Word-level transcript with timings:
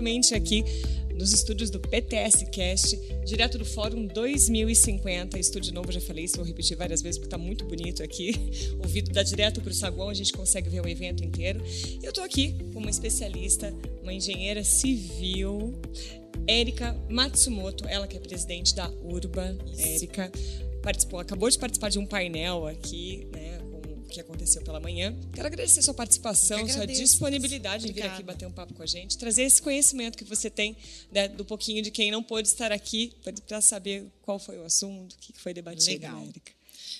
diretamente 0.00 0.34
aqui 0.34 0.64
nos 1.14 1.34
estúdios 1.34 1.68
do 1.68 1.78
PTS 1.78 2.46
Cast, 2.46 2.96
direto 3.26 3.58
do 3.58 3.64
Fórum 3.64 4.06
2050. 4.06 5.38
Estúdio 5.38 5.74
novo, 5.74 5.92
já 5.92 6.00
falei 6.00 6.24
isso, 6.24 6.36
vou 6.36 6.46
repetir 6.46 6.76
várias 6.76 7.02
vezes 7.02 7.18
porque 7.18 7.26
está 7.26 7.36
muito 7.36 7.64
bonito 7.66 8.02
aqui. 8.02 8.34
O 8.82 8.88
vídeo 8.88 9.12
dá 9.12 9.22
direto 9.22 9.60
para 9.60 9.70
o 9.70 9.74
saguão, 9.74 10.08
a 10.08 10.14
gente 10.14 10.32
consegue 10.32 10.70
ver 10.70 10.80
o 10.80 10.88
evento 10.88 11.22
inteiro. 11.22 11.62
Eu 12.02 12.08
estou 12.08 12.24
aqui 12.24 12.54
com 12.72 12.78
uma 12.78 12.88
especialista, 12.88 13.74
uma 14.02 14.12
engenheira 14.12 14.64
civil, 14.64 15.74
Érica 16.46 16.98
Matsumoto, 17.10 17.86
ela 17.86 18.06
que 18.06 18.16
é 18.16 18.20
presidente 18.20 18.74
da 18.74 18.90
Urba. 19.02 19.56
Érica 19.76 20.32
participou, 20.82 21.20
acabou 21.20 21.50
de 21.50 21.58
participar 21.58 21.90
de 21.90 21.98
um 21.98 22.06
painel 22.06 22.66
aqui, 22.66 23.28
né? 23.30 23.59
Que 24.10 24.20
aconteceu 24.20 24.62
pela 24.62 24.80
manhã. 24.80 25.16
Quero 25.32 25.46
agradecer 25.46 25.82
sua 25.82 25.94
participação, 25.94 26.68
sua 26.68 26.86
disponibilidade 26.86 27.88
em 27.88 27.92
vir 27.92 28.02
aqui 28.02 28.22
bater 28.22 28.46
um 28.46 28.52
papo 28.52 28.74
com 28.74 28.82
a 28.82 28.86
gente, 28.86 29.16
trazer 29.16 29.42
esse 29.42 29.62
conhecimento 29.62 30.18
que 30.18 30.24
você 30.24 30.50
tem 30.50 30.76
né, 31.10 31.28
do 31.28 31.44
pouquinho 31.44 31.82
de 31.82 31.90
quem 31.90 32.10
não 32.10 32.22
pôde 32.22 32.48
estar 32.48 32.72
aqui 32.72 33.14
para 33.46 33.60
saber 33.60 34.06
qual 34.22 34.38
foi 34.38 34.58
o 34.58 34.64
assunto, 34.64 35.12
o 35.14 35.18
que 35.18 35.32
foi 35.40 35.54
debatido. 35.54 35.90
Legal. 35.90 36.28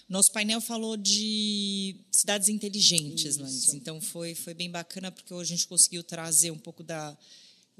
Nosso 0.09 0.33
painel 0.33 0.61
falou 0.61 0.97
de 0.97 1.97
cidades 2.11 2.48
inteligentes, 2.48 3.37
Isso. 3.37 3.77
Então 3.77 4.01
foi, 4.01 4.34
foi 4.34 4.55
bem 4.55 4.70
bacana 4.70 5.12
porque 5.12 5.33
hoje 5.33 5.53
a 5.53 5.56
gente 5.56 5.69
conseguiu 5.69 6.03
trazer 6.03 6.51
um 6.51 6.59
pouco 6.59 6.83
da 6.83 7.17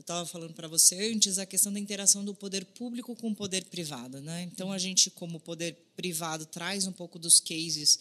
eu 0.01 0.03
estava 0.03 0.25
falando 0.25 0.55
para 0.55 0.67
você 0.67 1.13
antes 1.13 1.37
a 1.37 1.45
questão 1.45 1.71
da 1.71 1.79
interação 1.79 2.25
do 2.25 2.35
poder 2.35 2.65
público 2.65 3.15
com 3.15 3.29
o 3.29 3.35
poder 3.35 3.67
privado, 3.67 4.19
né? 4.23 4.45
Então 4.45 4.73
a 4.73 4.79
gente 4.79 5.11
como 5.11 5.39
poder 5.39 5.77
privado 5.95 6.47
traz 6.47 6.87
um 6.87 6.93
pouco 6.93 7.19
dos 7.19 7.39
cases 7.39 7.99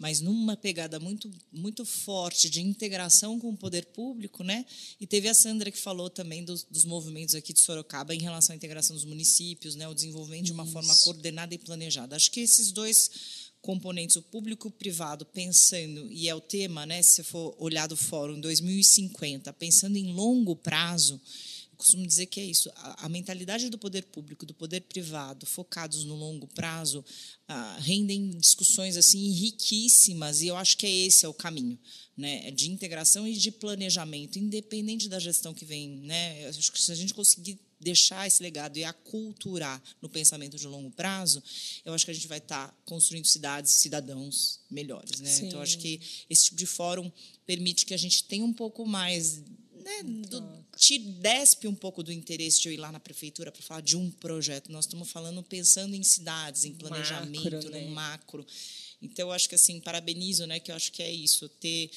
mas 0.00 0.22
numa 0.22 0.56
pegada 0.56 0.98
muito, 0.98 1.30
muito 1.52 1.84
forte 1.84 2.48
de 2.48 2.62
integração 2.62 3.38
com 3.38 3.50
o 3.50 3.56
poder 3.56 3.84
público, 3.84 4.42
né? 4.42 4.64
E 4.98 5.06
teve 5.06 5.28
a 5.28 5.34
Sandra 5.34 5.70
que 5.70 5.78
falou 5.78 6.08
também 6.08 6.42
dos, 6.42 6.64
dos 6.64 6.86
movimentos 6.86 7.34
aqui 7.34 7.52
de 7.52 7.60
Sorocaba 7.60 8.14
em 8.14 8.18
relação 8.18 8.54
à 8.54 8.56
integração 8.56 8.96
dos 8.96 9.04
municípios, 9.04 9.74
né? 9.74 9.86
O 9.86 9.94
desenvolvimento 9.94 10.46
de 10.46 10.52
uma 10.52 10.64
Isso. 10.64 10.72
forma 10.72 10.96
coordenada 11.04 11.54
e 11.54 11.58
planejada. 11.58 12.16
Acho 12.16 12.30
que 12.30 12.40
esses 12.40 12.72
dois 12.72 13.10
componentes, 13.60 14.16
o 14.16 14.22
público 14.22 14.68
e 14.68 14.70
o 14.70 14.72
privado, 14.72 15.26
pensando, 15.26 16.10
e 16.10 16.30
é 16.30 16.34
o 16.34 16.40
tema, 16.40 16.86
né, 16.86 17.02
se 17.02 17.22
for 17.22 17.54
olhar 17.58 17.86
do 17.86 17.94
fórum 17.94 18.40
2050, 18.40 19.52
pensando 19.52 19.98
em 19.98 20.14
longo 20.14 20.56
prazo, 20.56 21.20
costumo 21.80 22.06
dizer 22.06 22.26
que 22.26 22.38
é 22.38 22.44
isso. 22.44 22.70
A, 22.76 23.06
a, 23.06 23.08
mentalidade 23.08 23.70
do 23.70 23.78
poder 23.78 24.02
público, 24.04 24.44
do 24.44 24.52
poder 24.52 24.82
privado, 24.82 25.46
focados 25.46 26.04
no 26.04 26.14
longo 26.14 26.46
prazo, 26.46 27.02
ah, 27.48 27.78
rendem 27.80 28.30
discussões 28.38 28.98
assim 28.98 29.30
riquíssimas. 29.30 30.42
E 30.42 30.48
eu 30.48 30.56
acho 30.56 30.76
que 30.76 30.86
é 30.86 30.90
esse 30.90 31.24
é 31.24 31.28
o 31.28 31.34
caminho, 31.34 31.78
né? 32.16 32.50
De 32.50 32.70
integração 32.70 33.26
e 33.26 33.34
de 33.34 33.50
planejamento, 33.50 34.38
independente 34.38 35.08
da 35.08 35.18
gestão 35.18 35.54
que 35.54 35.64
vem, 35.64 35.88
né? 36.02 36.44
Eu 36.44 36.50
acho 36.50 36.70
que 36.70 36.80
se 36.80 36.92
a 36.92 36.94
gente 36.94 37.14
conseguir 37.14 37.58
deixar 37.80 38.26
esse 38.26 38.42
legado 38.42 38.76
e 38.76 38.84
aculturar 38.84 39.82
no 40.02 40.08
pensamento 40.08 40.58
de 40.58 40.66
longo 40.66 40.90
prazo, 40.90 41.42
eu 41.82 41.94
acho 41.94 42.04
que 42.04 42.10
a 42.10 42.14
gente 42.14 42.28
vai 42.28 42.36
estar 42.36 42.78
construindo 42.84 43.24
cidades, 43.24 43.72
cidadãos 43.72 44.60
melhores, 44.70 45.18
né? 45.20 45.30
Sim. 45.30 45.46
Então 45.46 45.62
acho 45.62 45.78
que 45.78 45.98
esse 46.28 46.44
tipo 46.44 46.56
de 46.56 46.66
fórum 46.66 47.10
permite 47.46 47.86
que 47.86 47.94
a 47.94 47.96
gente 47.96 48.24
tenha 48.24 48.44
um 48.44 48.52
pouco 48.52 48.84
mais 48.86 49.42
né, 49.80 50.02
do, 50.02 50.64
te 50.76 50.98
despe 50.98 51.66
um 51.66 51.74
pouco 51.74 52.02
do 52.02 52.12
interesse 52.12 52.60
de 52.60 52.68
eu 52.68 52.72
ir 52.72 52.76
lá 52.76 52.90
na 52.92 53.00
prefeitura 53.00 53.50
para 53.50 53.62
falar 53.62 53.80
de 53.80 53.96
um 53.96 54.10
projeto. 54.10 54.70
Nós 54.70 54.84
estamos 54.84 55.10
falando 55.10 55.42
pensando 55.42 55.94
em 55.94 56.02
cidades, 56.02 56.64
em 56.64 56.74
planejamento, 56.74 57.52
macro, 57.52 57.70
né? 57.70 57.84
no 57.84 57.90
macro. 57.90 58.46
Então, 59.02 59.28
eu 59.28 59.32
acho 59.32 59.48
que 59.48 59.54
assim, 59.54 59.80
parabenizo, 59.80 60.46
né? 60.46 60.60
Que 60.60 60.70
eu 60.70 60.76
acho 60.76 60.92
que 60.92 61.02
é 61.02 61.10
isso, 61.10 61.48
ter 61.48 61.90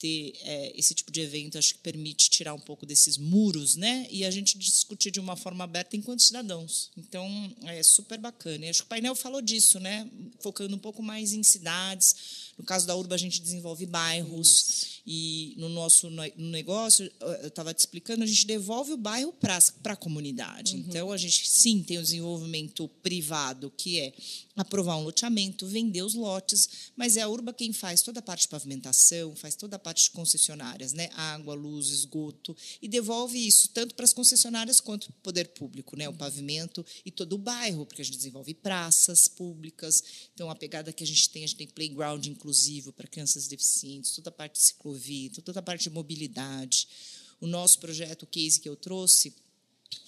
ter 0.00 0.32
é, 0.40 0.72
esse 0.74 0.94
tipo 0.94 1.12
de 1.12 1.20
evento 1.20 1.58
acho 1.58 1.74
que 1.74 1.80
permite 1.80 2.30
tirar 2.30 2.54
um 2.54 2.58
pouco 2.58 2.86
desses 2.86 3.18
muros, 3.18 3.76
né? 3.76 4.08
E 4.10 4.24
a 4.24 4.30
gente 4.30 4.56
discutir 4.56 5.10
de 5.10 5.20
uma 5.20 5.36
forma 5.36 5.62
aberta 5.62 5.94
enquanto 5.94 6.22
cidadãos. 6.22 6.90
Então 6.96 7.28
é 7.66 7.82
super 7.82 8.18
bacana. 8.18 8.64
E 8.64 8.70
acho 8.70 8.80
que 8.80 8.86
o 8.86 8.88
painel 8.88 9.14
falou 9.14 9.42
disso, 9.42 9.78
né? 9.78 10.10
Focando 10.40 10.74
um 10.74 10.78
pouco 10.78 11.02
mais 11.02 11.34
em 11.34 11.42
cidades. 11.42 12.52
No 12.56 12.64
caso 12.64 12.86
da 12.86 12.96
Urba 12.96 13.14
a 13.14 13.18
gente 13.18 13.42
desenvolve 13.42 13.84
bairros. 13.84 14.48
Isso. 14.48 14.99
E 15.12 15.54
no 15.56 15.68
nosso 15.68 16.08
no 16.08 16.50
negócio, 16.50 17.10
eu 17.42 17.48
estava 17.48 17.74
te 17.74 17.80
explicando, 17.80 18.22
a 18.22 18.26
gente 18.26 18.46
devolve 18.46 18.92
o 18.92 18.96
bairro 18.96 19.32
para 19.32 19.58
a 19.86 19.96
comunidade. 19.96 20.76
Uhum. 20.76 20.84
Então, 20.86 21.10
a 21.10 21.16
gente 21.16 21.50
sim 21.50 21.82
tem 21.82 21.98
o 21.98 22.02
desenvolvimento 22.02 22.86
privado, 23.02 23.72
que 23.76 23.98
é 23.98 24.12
aprovar 24.56 24.96
um 24.96 25.02
loteamento, 25.02 25.66
vender 25.66 26.02
os 26.02 26.14
lotes, 26.14 26.92
mas 26.94 27.16
é 27.16 27.22
a 27.22 27.28
Urba 27.28 27.52
quem 27.52 27.72
faz 27.72 28.02
toda 28.02 28.20
a 28.20 28.22
parte 28.22 28.42
de 28.42 28.48
pavimentação, 28.48 29.34
faz 29.34 29.56
toda 29.56 29.76
a 29.76 29.78
parte 29.80 30.04
de 30.04 30.10
concessionárias, 30.10 30.92
né? 30.92 31.08
água, 31.14 31.54
luz, 31.54 31.88
esgoto, 31.88 32.56
e 32.80 32.86
devolve 32.86 33.38
isso 33.38 33.68
tanto 33.70 33.96
para 33.96 34.04
as 34.04 34.12
concessionárias 34.12 34.80
quanto 34.80 35.06
para 35.06 35.18
o 35.18 35.22
poder 35.22 35.48
público, 35.48 35.96
né? 35.96 36.08
o 36.08 36.14
pavimento 36.14 36.84
e 37.04 37.10
todo 37.10 37.32
o 37.32 37.38
bairro, 37.38 37.84
porque 37.84 38.02
a 38.02 38.04
gente 38.04 38.16
desenvolve 38.16 38.54
praças 38.54 39.26
públicas. 39.26 40.02
Então, 40.34 40.50
a 40.50 40.54
pegada 40.54 40.92
que 40.92 41.02
a 41.02 41.06
gente 41.06 41.28
tem, 41.30 41.42
a 41.42 41.46
gente 41.46 41.56
tem 41.56 41.66
playground 41.66 42.24
inclusivo 42.26 42.92
para 42.92 43.08
crianças 43.08 43.48
deficientes, 43.48 44.12
toda 44.12 44.28
a 44.28 44.32
parte 44.32 44.54
de 44.54 44.66
ciclovia, 44.66 44.99
toda 45.42 45.60
a 45.60 45.62
parte 45.62 45.84
de 45.84 45.90
mobilidade. 45.90 46.88
O 47.40 47.46
nosso 47.46 47.78
projeto, 47.78 48.24
o 48.24 48.26
case 48.26 48.60
que 48.60 48.68
eu 48.68 48.76
trouxe, 48.76 49.34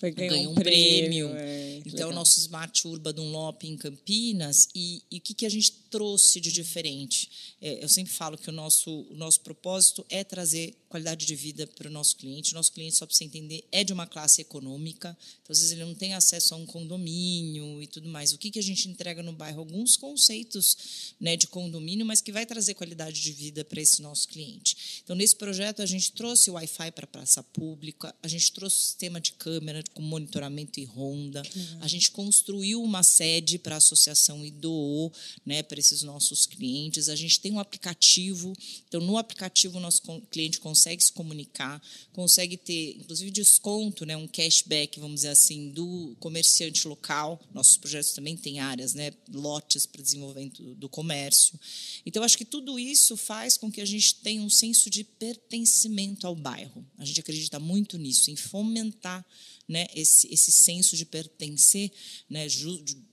foi, 0.02 0.10
ganhou, 0.10 0.36
ganhou 0.36 0.52
um 0.52 0.54
prêmio. 0.54 1.28
prêmio. 1.28 1.36
É, 1.36 1.80
então, 1.86 2.10
o 2.10 2.12
nosso 2.12 2.40
Smart 2.40 2.88
Urba 2.88 3.12
Dunlop 3.12 3.62
em 3.62 3.76
Campinas. 3.76 4.68
E, 4.74 5.02
e 5.10 5.18
o 5.18 5.20
que, 5.20 5.32
que 5.32 5.46
a 5.46 5.48
gente 5.48 5.72
trouxe 5.90 6.40
de 6.40 6.50
diferente? 6.50 7.54
É, 7.60 7.84
eu 7.84 7.88
sempre 7.88 8.12
falo 8.12 8.36
que 8.36 8.48
o 8.48 8.52
nosso, 8.52 8.90
o 9.10 9.14
nosso 9.14 9.40
propósito 9.40 10.04
é 10.10 10.24
trazer 10.24 10.74
qualidade 10.88 11.24
de 11.24 11.34
vida 11.36 11.66
para 11.66 11.88
o 11.88 11.90
nosso 11.90 12.16
cliente. 12.16 12.52
O 12.52 12.56
nosso 12.56 12.72
cliente, 12.72 12.96
só 12.96 13.06
para 13.06 13.14
você 13.14 13.24
entender, 13.24 13.64
é 13.70 13.84
de 13.84 13.92
uma 13.92 14.06
classe 14.06 14.40
econômica. 14.40 15.16
Então, 15.42 15.52
às 15.52 15.58
vezes, 15.58 15.72
ele 15.72 15.84
não 15.84 15.94
tem 15.94 16.14
acesso 16.14 16.54
a 16.54 16.56
um 16.56 16.66
condomínio 16.66 17.80
e 17.80 17.86
tudo 17.86 18.08
mais. 18.08 18.32
O 18.32 18.38
que, 18.38 18.50
que 18.50 18.58
a 18.58 18.62
gente 18.62 18.88
entrega 18.88 19.22
no 19.22 19.32
bairro? 19.32 19.60
Alguns 19.60 19.96
conceitos 19.96 21.14
né, 21.20 21.36
de 21.36 21.46
condomínio, 21.46 22.04
mas 22.04 22.20
que 22.20 22.32
vai 22.32 22.44
trazer 22.44 22.74
qualidade 22.74 23.20
de 23.22 23.32
vida 23.32 23.64
para 23.64 23.80
esse 23.80 24.02
nosso 24.02 24.26
cliente. 24.26 25.00
Então, 25.04 25.14
nesse 25.14 25.36
projeto, 25.36 25.80
a 25.80 25.86
gente 25.86 26.10
trouxe 26.10 26.50
o 26.50 26.54
Wi-Fi 26.54 26.90
para 26.90 27.04
a 27.04 27.08
praça 27.08 27.42
pública, 27.42 28.12
a 28.20 28.28
gente 28.28 28.50
trouxe 28.52 28.76
o 28.76 28.80
sistema 28.80 29.20
de 29.20 29.32
câmera 29.32 29.71
com 29.94 30.02
monitoramento 30.02 30.80
e 30.80 30.84
ronda. 30.84 31.42
Uhum. 31.54 31.78
A 31.80 31.88
gente 31.88 32.10
construiu 32.10 32.82
uma 32.82 33.02
sede 33.02 33.58
para 33.58 33.76
a 33.76 33.78
associação 33.78 34.44
e 34.44 34.50
doou 34.50 35.12
né, 35.44 35.62
para 35.62 35.78
esses 35.78 36.02
nossos 36.02 36.46
clientes. 36.46 37.08
A 37.08 37.16
gente 37.16 37.40
tem 37.40 37.52
um 37.52 37.58
aplicativo, 37.58 38.52
então 38.88 39.00
no 39.00 39.16
aplicativo 39.16 39.78
o 39.78 39.80
nosso 39.80 40.02
cliente 40.30 40.60
consegue 40.60 41.02
se 41.02 41.12
comunicar, 41.12 41.82
consegue 42.12 42.56
ter, 42.56 42.96
inclusive, 42.98 43.30
desconto, 43.30 44.04
né, 44.04 44.16
um 44.16 44.26
cashback, 44.26 44.98
vamos 45.00 45.16
dizer 45.16 45.28
assim, 45.28 45.70
do 45.70 46.16
comerciante 46.20 46.86
local. 46.86 47.40
Nossos 47.52 47.76
projetos 47.76 48.12
também 48.12 48.36
têm 48.36 48.60
áreas, 48.60 48.94
né, 48.94 49.12
lotes 49.32 49.86
para 49.86 50.02
desenvolvimento 50.02 50.74
do 50.74 50.88
comércio. 50.88 51.58
Então, 52.04 52.22
acho 52.22 52.36
que 52.36 52.44
tudo 52.44 52.78
isso 52.78 53.16
faz 53.16 53.56
com 53.56 53.70
que 53.70 53.80
a 53.80 53.84
gente 53.84 54.16
tenha 54.16 54.42
um 54.42 54.50
senso 54.50 54.90
de 54.90 55.04
pertencimento 55.04 56.26
ao 56.26 56.34
bairro. 56.34 56.84
A 56.98 57.04
gente 57.04 57.20
acredita 57.20 57.58
muito 57.58 57.98
nisso, 57.98 58.30
em 58.30 58.36
fomentar 58.36 59.24
né, 59.68 59.86
esse, 59.94 60.32
esse 60.32 60.50
senso 60.52 60.96
de 60.96 61.04
pertencer, 61.04 61.90
né, 62.28 62.46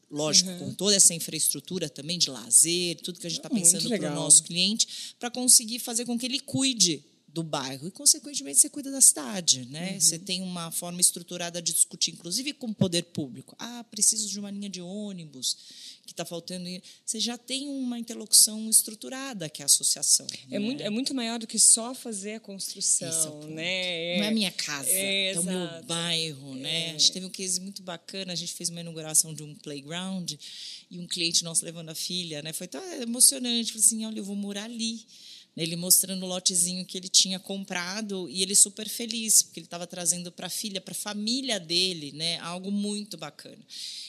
lógico, 0.10 0.50
uhum. 0.50 0.60
com 0.60 0.74
toda 0.74 0.96
essa 0.96 1.14
infraestrutura 1.14 1.90
também 1.90 2.18
de 2.18 2.30
lazer, 2.30 2.98
tudo 3.02 3.20
que 3.20 3.28
a 3.28 3.30
gente 3.30 3.40
está 3.40 3.50
pensando 3.50 3.88
para 3.90 4.12
o 4.12 4.16
nosso 4.16 4.44
cliente, 4.44 5.16
para 5.20 5.30
conseguir 5.30 5.80
fazer 5.80 6.06
com 6.06 6.18
que 6.18 6.26
ele 6.26 6.40
cuide 6.40 7.04
do 7.34 7.44
bairro 7.44 7.88
e, 7.88 7.92
consequentemente, 7.92 8.60
você 8.60 8.70
cuida 8.70 8.92
da 8.92 9.02
cidade. 9.02 9.66
Né? 9.66 9.94
Uhum. 9.94 10.00
Você 10.00 10.20
tem 10.20 10.42
uma 10.42 10.72
forma 10.72 11.00
estruturada 11.02 11.62
de 11.62 11.74
discutir, 11.74 12.12
inclusive 12.12 12.54
com 12.54 12.68
o 12.68 12.74
poder 12.74 13.04
público. 13.04 13.56
Ah, 13.60 13.84
preciso 13.90 14.28
de 14.28 14.40
uma 14.40 14.52
linha 14.52 14.70
de 14.70 14.82
ônibus 14.82 15.58
que 16.06 16.14
está 16.14 16.26
faltando. 16.26 16.68
Você 17.06 17.20
já 17.20 17.38
tem 17.38 17.68
uma 17.68 18.00
interlocução 18.00 18.70
estruturada, 18.70 19.48
que 19.48 19.62
é 19.62 19.64
a 19.64 19.68
associação. 19.68 20.26
É, 20.50 20.54
né? 20.54 20.60
muito, 20.60 20.84
é 20.84 20.90
muito 20.90 21.14
maior 21.14 21.38
do 21.40 21.46
que 21.46 21.60
só 21.60 21.94
fazer 21.94 22.36
a 22.36 22.40
construção. 22.40 23.42
É 23.44 23.48
né? 23.48 24.18
Não 24.18 24.26
é 24.26 24.28
a 24.28 24.32
minha 24.32 24.52
casa, 24.52 24.90
é, 24.90 25.34
é 25.34 25.40
o 25.40 25.44
meu 25.44 25.84
bairro. 25.84 26.56
Né? 26.56 26.88
É. 26.88 26.90
A 26.90 26.92
gente 26.94 27.12
teve 27.12 27.26
um 27.26 27.30
case 27.30 27.62
muito 27.62 27.84
bacana, 27.84 28.34
a 28.34 28.36
gente 28.36 28.54
fez 28.54 28.70
uma 28.70 28.82
inauguração 28.82 29.34
de 29.34 29.44
um 29.44 29.54
playground 29.56 30.34
e 30.90 31.00
um 31.00 31.08
cliente 31.08 31.44
nosso 31.44 31.64
levando 31.64 31.90
a 31.90 31.96
filha. 31.96 32.42
Né? 32.42 32.54
Foi 32.54 32.68
tão 32.68 32.84
emocionante. 33.02 33.72
Falei 33.72 33.86
assim, 33.86 34.06
olha, 34.06 34.20
eu 34.20 34.26
vou 34.26 34.36
morar 34.36 34.64
ali 34.64 35.06
ele 35.56 35.76
mostrando 35.76 36.24
o 36.24 36.28
lotezinho 36.28 36.86
que 36.86 36.98
ele 36.98 37.10
tinha 37.10 37.40
comprado 37.40 38.30
e 38.30 38.42
ele 38.42 38.56
super 38.56 38.88
feliz, 38.88 39.42
porque 39.42 39.60
ele 39.60 39.68
estava 39.68 39.86
trazendo 39.86 40.32
para 40.32 40.48
a 40.48 40.50
filha, 40.50 40.80
para 40.80 40.94
a 40.94 40.96
família 40.96 41.60
dele, 41.60 42.12
né, 42.14 42.38
algo 42.40 42.72
muito 42.72 43.18
bacana. 43.18 43.60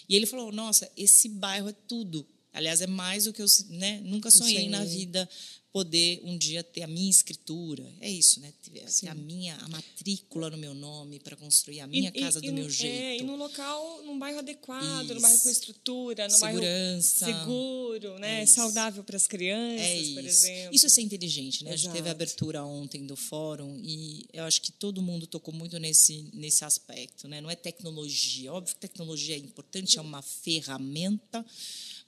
E 0.09 0.15
ele 0.17 0.27
falou: 0.27 0.53
Nossa, 0.53 0.91
esse 0.97 1.29
bairro 1.29 1.69
é 1.69 1.75
tudo 1.87 2.27
Aliás, 2.53 2.81
é 2.81 2.87
mais 2.87 3.25
do 3.25 3.33
que 3.33 3.41
eu 3.41 3.47
né, 3.69 4.01
nunca 4.05 4.31
sonhei 4.31 4.65
Sim. 4.65 4.71
na 4.71 4.85
vida 4.85 5.29
poder 5.73 6.21
um 6.25 6.37
dia 6.37 6.65
ter 6.65 6.83
a 6.83 6.87
minha 6.87 7.11
escritura. 7.11 7.87
É 8.01 8.11
isso, 8.11 8.41
né? 8.41 8.53
Ter, 8.63 8.85
ter 8.85 9.09
a 9.09 9.15
minha 9.15 9.57
a 9.57 9.69
matrícula 9.69 10.51
no 10.51 10.57
meu 10.57 10.75
nome 10.75 11.21
para 11.21 11.37
construir 11.37 11.81
a 11.81 11.87
minha 11.87 12.11
e, 12.15 12.21
casa 12.21 12.39
e, 12.39 12.43
do 12.43 12.49
e, 12.49 12.53
meu 12.53 12.69
jeito. 12.69 13.03
É, 13.03 13.17
e 13.19 13.23
num 13.23 13.37
local, 13.37 14.03
num 14.05 14.19
bairro 14.19 14.41
adequado, 14.41 15.05
isso. 15.05 15.15
num 15.15 15.21
bairro 15.21 15.39
com 15.39 15.49
estrutura, 15.49 16.29
num 16.29 16.37
Segurança. 16.37 17.25
bairro 17.25 17.39
seguro, 17.41 18.19
né? 18.19 18.43
É 18.43 18.47
saudável 18.47 19.05
para 19.05 19.17
as 19.17 19.27
crianças, 19.27 19.87
é 19.87 19.97
isso. 19.99 20.15
por 20.15 20.25
exemplo. 20.25 20.75
Isso 20.75 20.87
é 20.87 20.89
ser 20.89 21.03
inteligente, 21.03 21.65
né? 21.65 21.71
Exato. 21.73 21.75
A 21.75 21.77
gente 21.77 21.93
teve 21.93 22.09
a 22.09 22.13
abertura 22.13 22.65
ontem 22.65 23.07
do 23.07 23.17
fórum 23.17 23.81
e 23.83 24.27
eu 24.33 24.45
acho 24.45 24.61
que 24.61 24.73
todo 24.73 25.01
mundo 25.01 25.27
tocou 25.27 25.55
muito 25.55 25.79
nesse 25.79 26.29
nesse 26.33 26.65
aspecto, 26.65 27.29
né? 27.29 27.41
Não 27.41 27.51
é 27.51 27.55
tecnologia. 27.55 28.53
Óbvio 28.53 28.75
que 28.75 28.81
tecnologia 28.81 29.37
é 29.37 29.39
importante, 29.39 29.99
é 29.99 30.03
uma 30.03 30.23
ferramenta 30.23 31.45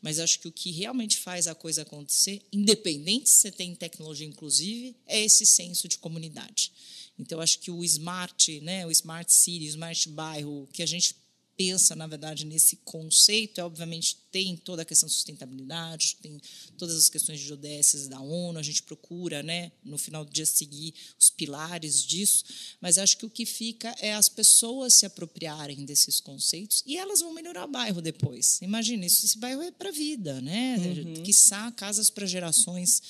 mas 0.02 0.18
acho 0.18 0.40
que 0.40 0.48
o 0.48 0.52
que 0.52 0.72
realmente 0.72 1.16
faz 1.16 1.46
a 1.46 1.54
coisa 1.54 1.82
acontecer, 1.82 2.42
independente 2.52 3.30
se 3.30 3.36
você 3.36 3.52
tem 3.52 3.74
tecnologia, 3.74 4.26
inclusive, 4.26 4.96
é 5.06 5.24
esse 5.24 5.46
senso 5.46 5.86
de 5.86 5.96
comunidade. 5.96 6.72
Então, 7.18 7.40
acho 7.40 7.60
que 7.60 7.70
o 7.70 7.84
smart, 7.84 8.60
né, 8.60 8.84
o 8.84 8.90
smart 8.90 9.32
city, 9.32 9.66
o 9.66 9.68
smart 9.68 10.08
bairro, 10.08 10.68
que 10.72 10.82
a 10.82 10.86
gente 10.86 11.14
pensa, 11.56 11.94
na 11.94 12.06
verdade, 12.06 12.46
nesse 12.46 12.76
conceito, 12.76 13.60
é 13.60 13.64
obviamente 13.64 14.16
tem 14.30 14.56
toda 14.56 14.82
a 14.82 14.84
questão 14.84 15.06
de 15.06 15.14
sustentabilidade, 15.14 16.16
tem 16.22 16.40
todas 16.78 16.96
as 16.96 17.08
questões 17.08 17.40
de 17.40 17.52
ODS 17.52 18.08
da 18.08 18.20
ONU, 18.20 18.58
a 18.58 18.62
gente 18.62 18.82
procura, 18.82 19.42
né, 19.42 19.70
no 19.84 19.98
final 19.98 20.24
do 20.24 20.32
dia 20.32 20.46
seguir 20.46 20.94
os 21.20 21.30
pilares 21.30 22.02
disso, 22.02 22.44
mas 22.80 22.98
acho 22.98 23.18
que 23.18 23.26
o 23.26 23.30
que 23.30 23.44
fica 23.44 23.94
é 24.00 24.14
as 24.14 24.28
pessoas 24.28 24.94
se 24.94 25.06
apropriarem 25.06 25.84
desses 25.84 26.20
conceitos 26.20 26.82
e 26.86 26.96
elas 26.96 27.20
vão 27.20 27.32
melhorar 27.32 27.64
o 27.64 27.70
bairro 27.70 28.00
depois. 28.00 28.58
Imagina, 28.62 29.04
isso, 29.04 29.24
esse 29.24 29.38
bairro 29.38 29.62
é 29.62 29.70
para 29.70 29.90
a 29.90 29.92
vida, 29.92 30.40
né? 30.40 30.76
Uhum. 30.78 31.22
Quiçá 31.22 31.70
casas 31.72 32.08
para 32.08 32.26
gerações 32.26 33.02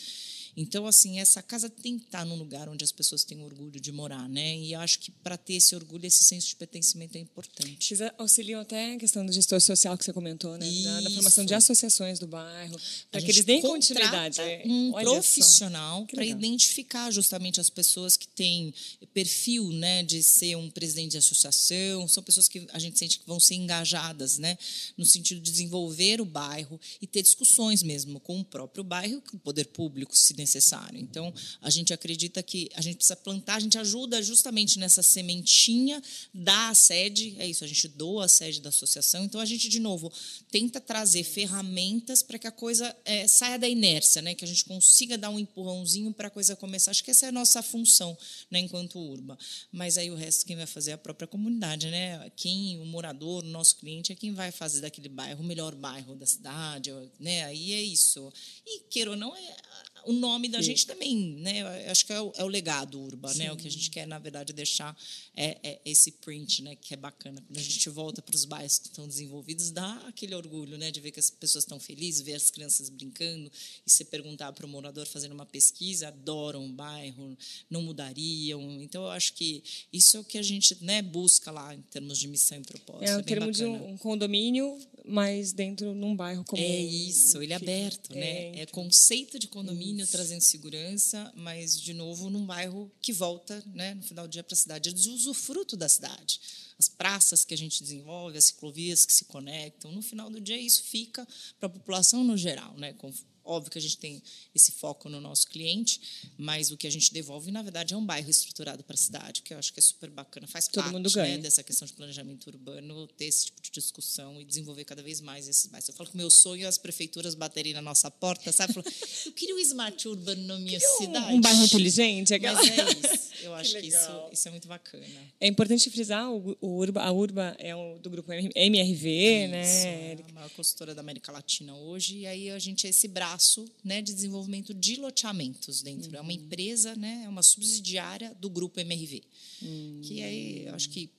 então, 0.56 0.86
assim, 0.86 1.18
essa 1.18 1.42
casa 1.42 1.70
tem 1.70 1.98
que 1.98 2.04
estar 2.04 2.26
num 2.26 2.36
lugar 2.36 2.68
onde 2.68 2.84
as 2.84 2.92
pessoas 2.92 3.24
têm 3.24 3.42
orgulho 3.42 3.80
de 3.80 3.90
morar, 3.90 4.28
né? 4.28 4.56
E 4.56 4.74
acho 4.74 4.98
que 4.98 5.10
para 5.10 5.36
ter 5.36 5.54
esse 5.54 5.74
orgulho, 5.74 6.04
esse 6.06 6.24
senso 6.24 6.48
de 6.48 6.56
pertencimento 6.56 7.16
é 7.16 7.20
importante. 7.20 7.96
Vocês 7.96 8.10
auxiliam 8.18 8.60
até 8.60 8.94
a 8.94 8.98
questão 8.98 9.24
do 9.24 9.32
gestor 9.32 9.60
social 9.60 9.96
que 9.96 10.04
você 10.04 10.12
comentou, 10.12 10.58
né? 10.58 10.70
Da, 10.82 11.00
da, 11.00 11.10
formação 11.10 11.44
de 11.44 11.54
associações 11.54 12.18
do 12.18 12.26
bairro, 12.26 12.78
para 13.10 13.22
que 13.22 13.30
eles 13.30 13.44
deem 13.44 13.62
continuidade. 13.62 14.40
É, 14.40 14.62
um 14.66 14.92
profissional 14.92 16.06
para 16.06 16.24
identificar 16.24 17.10
justamente 17.10 17.60
as 17.60 17.70
pessoas 17.70 18.16
que 18.16 18.28
têm 18.28 18.74
perfil, 19.12 19.70
né, 19.72 20.02
de 20.02 20.22
ser 20.22 20.56
um 20.56 20.70
presidente 20.70 21.12
de 21.12 21.18
associação, 21.18 22.08
são 22.08 22.22
pessoas 22.22 22.48
que 22.48 22.66
a 22.72 22.78
gente 22.78 22.98
sente 22.98 23.18
que 23.18 23.26
vão 23.26 23.38
ser 23.38 23.54
engajadas, 23.54 24.38
né, 24.38 24.56
no 24.96 25.04
sentido 25.04 25.40
de 25.40 25.50
desenvolver 25.50 26.20
o 26.20 26.24
bairro 26.24 26.80
e 27.00 27.06
ter 27.06 27.22
discussões 27.22 27.82
mesmo 27.82 28.18
com 28.20 28.40
o 28.40 28.44
próprio 28.44 28.82
bairro, 28.82 29.20
com 29.22 29.36
o 29.36 29.40
poder 29.40 29.66
público, 29.66 30.16
se 30.16 30.34
necessário. 30.42 30.98
Então, 31.00 31.32
a 31.60 31.70
gente 31.70 31.92
acredita 31.92 32.42
que 32.42 32.68
a 32.74 32.82
gente 32.82 32.96
precisa 32.96 33.16
plantar, 33.16 33.54
a 33.54 33.60
gente 33.60 33.78
ajuda 33.78 34.22
justamente 34.22 34.78
nessa 34.78 35.02
sementinha 35.02 36.02
da 36.34 36.74
sede, 36.74 37.36
é 37.38 37.46
isso, 37.46 37.64
a 37.64 37.66
gente 37.66 37.88
doa 37.88 38.24
a 38.24 38.28
sede 38.28 38.60
da 38.60 38.68
associação. 38.68 39.24
Então, 39.24 39.40
a 39.40 39.44
gente, 39.44 39.68
de 39.68 39.80
novo, 39.80 40.12
tenta 40.50 40.80
trazer 40.80 41.24
ferramentas 41.24 42.22
para 42.22 42.38
que 42.38 42.46
a 42.46 42.50
coisa 42.50 42.94
é, 43.04 43.26
saia 43.26 43.58
da 43.58 43.68
inércia, 43.68 44.20
né? 44.20 44.34
que 44.34 44.44
a 44.44 44.48
gente 44.48 44.64
consiga 44.64 45.16
dar 45.16 45.30
um 45.30 45.38
empurrãozinho 45.38 46.12
para 46.12 46.28
a 46.28 46.30
coisa 46.30 46.56
começar. 46.56 46.90
Acho 46.90 47.04
que 47.04 47.10
essa 47.10 47.26
é 47.26 47.28
a 47.28 47.32
nossa 47.32 47.62
função 47.62 48.16
né, 48.50 48.58
enquanto 48.58 48.98
urba. 48.98 49.38
Mas 49.70 49.96
aí 49.96 50.10
o 50.10 50.14
resto 50.14 50.44
quem 50.44 50.56
vai 50.56 50.66
fazer 50.66 50.90
é 50.90 50.94
a 50.94 50.98
própria 50.98 51.28
comunidade. 51.28 51.88
Né? 51.88 52.30
Quem, 52.36 52.78
o 52.80 52.84
morador, 52.84 53.44
o 53.44 53.46
nosso 53.46 53.76
cliente, 53.76 54.12
é 54.12 54.14
quem 54.14 54.32
vai 54.32 54.50
fazer 54.50 54.80
daquele 54.80 55.08
bairro 55.08 55.42
o 55.42 55.46
melhor 55.46 55.74
bairro 55.74 56.14
da 56.14 56.26
cidade. 56.26 56.92
Né? 57.18 57.44
Aí 57.44 57.72
é 57.72 57.82
isso. 57.82 58.32
E, 58.66 58.80
queira 58.90 59.10
ou 59.10 59.16
não, 59.16 59.34
é 59.36 59.56
o 60.04 60.12
nome 60.12 60.48
da 60.48 60.58
Sim. 60.58 60.64
gente 60.64 60.86
também, 60.86 61.16
né? 61.38 61.88
Acho 61.90 62.06
que 62.06 62.12
é 62.12 62.20
o, 62.20 62.32
é 62.36 62.44
o 62.44 62.48
legado 62.48 63.00
Urba, 63.00 63.32
né? 63.34 63.52
O 63.52 63.56
que 63.56 63.66
a 63.66 63.70
gente 63.70 63.90
quer, 63.90 64.06
na 64.06 64.18
verdade, 64.18 64.52
deixar 64.52 64.96
é, 65.36 65.58
é, 65.62 65.80
esse 65.84 66.12
print, 66.12 66.62
né? 66.62 66.76
Que 66.76 66.94
é 66.94 66.96
bacana. 66.96 67.42
Quando 67.46 67.58
a 67.58 67.62
gente 67.62 67.88
volta 67.88 68.22
para 68.22 68.34
os 68.34 68.44
bairros 68.44 68.78
que 68.78 68.88
estão 68.88 69.06
desenvolvidos, 69.06 69.70
dá 69.70 69.94
aquele 70.06 70.34
orgulho, 70.34 70.76
né? 70.78 70.90
De 70.90 71.00
ver 71.00 71.10
que 71.10 71.20
as 71.20 71.30
pessoas 71.30 71.64
estão 71.64 71.78
felizes, 71.80 72.20
ver 72.20 72.34
as 72.34 72.50
crianças 72.50 72.88
brincando. 72.88 73.50
E 73.86 73.90
se 73.90 74.04
perguntar 74.04 74.52
para 74.52 74.66
o 74.66 74.68
morador 74.68 75.06
fazendo 75.06 75.32
uma 75.32 75.46
pesquisa, 75.46 76.08
adoram 76.08 76.66
o 76.66 76.72
bairro, 76.72 77.36
não 77.70 77.82
mudariam. 77.82 78.80
Então, 78.82 79.04
eu 79.04 79.10
acho 79.10 79.34
que 79.34 79.62
isso 79.92 80.16
é 80.16 80.20
o 80.20 80.24
que 80.24 80.38
a 80.38 80.42
gente 80.42 80.76
né, 80.82 81.02
busca 81.02 81.50
lá 81.50 81.74
em 81.74 81.82
termos 81.82 82.18
de 82.18 82.28
missão 82.28 82.58
e 82.58 82.62
propósito. 82.62 83.08
É, 83.08 83.16
o 83.16 83.20
é 83.20 83.22
termo 83.22 83.46
bacana. 83.46 83.78
de 83.78 83.84
um 83.84 83.96
condomínio, 83.96 84.78
mas 85.04 85.52
dentro 85.52 85.94
num 85.94 86.14
bairro 86.14 86.44
como 86.44 86.62
É 86.62 86.80
isso, 86.80 87.42
ele 87.42 87.52
é 87.52 87.56
aberto, 87.56 88.14
né? 88.14 88.60
É 88.60 88.66
conceito 88.66 89.38
de 89.38 89.48
condomínio 89.48 89.72
condomínio 89.72 90.06
trazendo 90.06 90.40
segurança, 90.40 91.32
mas, 91.34 91.80
de 91.80 91.92
novo, 91.92 92.30
num 92.30 92.44
bairro 92.44 92.90
que 93.00 93.12
volta, 93.12 93.62
né, 93.74 93.94
no 93.94 94.02
final 94.02 94.26
do 94.26 94.30
dia, 94.30 94.42
para 94.42 94.54
a 94.54 94.56
cidade. 94.56 94.88
É 94.90 94.92
usufruto 94.92 95.76
da 95.76 95.88
cidade. 95.88 96.40
As 96.78 96.88
praças 96.88 97.44
que 97.44 97.54
a 97.54 97.56
gente 97.56 97.82
desenvolve, 97.82 98.38
as 98.38 98.46
ciclovias 98.46 99.04
que 99.04 99.12
se 99.12 99.24
conectam. 99.24 99.92
No 99.92 100.02
final 100.02 100.30
do 100.30 100.40
dia, 100.40 100.56
isso 100.56 100.82
fica 100.82 101.26
para 101.58 101.66
a 101.66 101.70
população 101.70 102.24
no 102.24 102.36
geral, 102.36 102.76
né, 102.76 102.92
com 102.94 103.12
Óbvio 103.44 103.70
que 103.72 103.78
a 103.78 103.80
gente 103.80 103.98
tem 103.98 104.22
esse 104.54 104.72
foco 104.72 105.08
no 105.08 105.20
nosso 105.20 105.48
cliente, 105.48 106.00
mas 106.38 106.70
o 106.70 106.76
que 106.76 106.86
a 106.86 106.90
gente 106.90 107.12
devolve, 107.12 107.50
na 107.50 107.62
verdade, 107.62 107.94
é 107.94 107.96
um 107.96 108.04
bairro 108.04 108.30
estruturado 108.30 108.84
para 108.84 108.94
a 108.94 108.96
cidade, 108.96 109.42
que 109.42 109.52
eu 109.52 109.58
acho 109.58 109.72
que 109.72 109.80
é 109.80 109.82
super 109.82 110.10
bacana. 110.10 110.46
Faz 110.46 110.68
Todo 110.68 110.82
parte 110.82 110.92
mundo 110.92 111.10
ganha. 111.10 111.36
Né, 111.36 111.42
dessa 111.42 111.62
questão 111.62 111.86
de 111.86 111.92
planejamento 111.92 112.46
urbano, 112.48 113.06
ter 113.08 113.26
esse 113.26 113.46
tipo 113.46 113.60
de 113.62 113.70
discussão 113.70 114.40
e 114.40 114.44
desenvolver 114.44 114.84
cada 114.84 115.02
vez 115.02 115.20
mais 115.20 115.48
esses 115.48 115.66
bairros. 115.66 115.88
Eu 115.88 115.94
falo 115.94 116.08
que 116.08 116.14
o 116.14 116.18
meu 116.18 116.30
sonho 116.30 116.64
é 116.64 116.66
as 116.66 116.78
prefeituras 116.78 117.34
baterem 117.34 117.72
na 117.72 117.82
nossa 117.82 118.10
porta, 118.10 118.52
sabe? 118.52 118.74
eu 118.76 119.32
queria 119.32 119.54
um 119.54 119.58
smart 119.58 120.08
urbano 120.08 120.44
na 120.44 120.58
minha 120.58 120.80
cidade. 120.80 121.34
Um 121.34 121.40
bairro 121.40 121.64
inteligente. 121.64 122.34
Aquela... 122.34 122.60
Mas 122.60 122.78
é 122.78 122.92
isso. 122.92 123.32
Eu 123.42 123.54
acho 123.54 123.74
que, 123.74 123.80
que 123.80 123.88
isso, 123.88 124.28
isso, 124.32 124.48
é 124.48 124.50
muito 124.52 124.68
bacana. 124.68 125.04
É 125.40 125.48
importante 125.48 125.90
frisar, 125.90 126.30
o, 126.30 126.56
o 126.60 126.76
Urba, 126.76 127.02
a 127.02 127.10
Urba 127.10 127.56
é 127.58 127.74
o, 127.74 127.98
do 127.98 128.08
grupo 128.08 128.32
MRV, 128.32 129.48
né, 129.48 129.62
isso, 129.62 129.84
né? 129.84 130.12
É 130.12 130.16
a 130.30 130.32
maior 130.32 130.50
consultora 130.50 130.94
da 130.94 131.00
América 131.00 131.32
Latina 131.32 131.74
hoje, 131.74 132.18
e 132.18 132.26
aí 132.26 132.50
a 132.50 132.58
gente 132.60 132.86
é 132.86 132.90
esse 132.90 133.08
braço 133.08 133.31
braço 133.32 133.64
né, 133.82 134.02
de 134.02 134.12
desenvolvimento 134.12 134.74
de 134.74 134.96
loteamentos 134.96 135.82
dentro. 135.82 136.10
Uhum. 136.10 136.16
É 136.16 136.20
uma 136.20 136.32
uhum. 136.32 136.38
empresa, 136.38 136.94
né, 136.94 137.22
é 137.24 137.28
uma 137.28 137.42
subsidiária 137.42 138.34
do 138.38 138.50
grupo 138.50 138.80
MRV. 138.80 139.22
Uhum. 139.62 140.00
Que 140.02 140.22
aí, 140.22 140.68
acho 140.68 140.90
que 140.90 141.10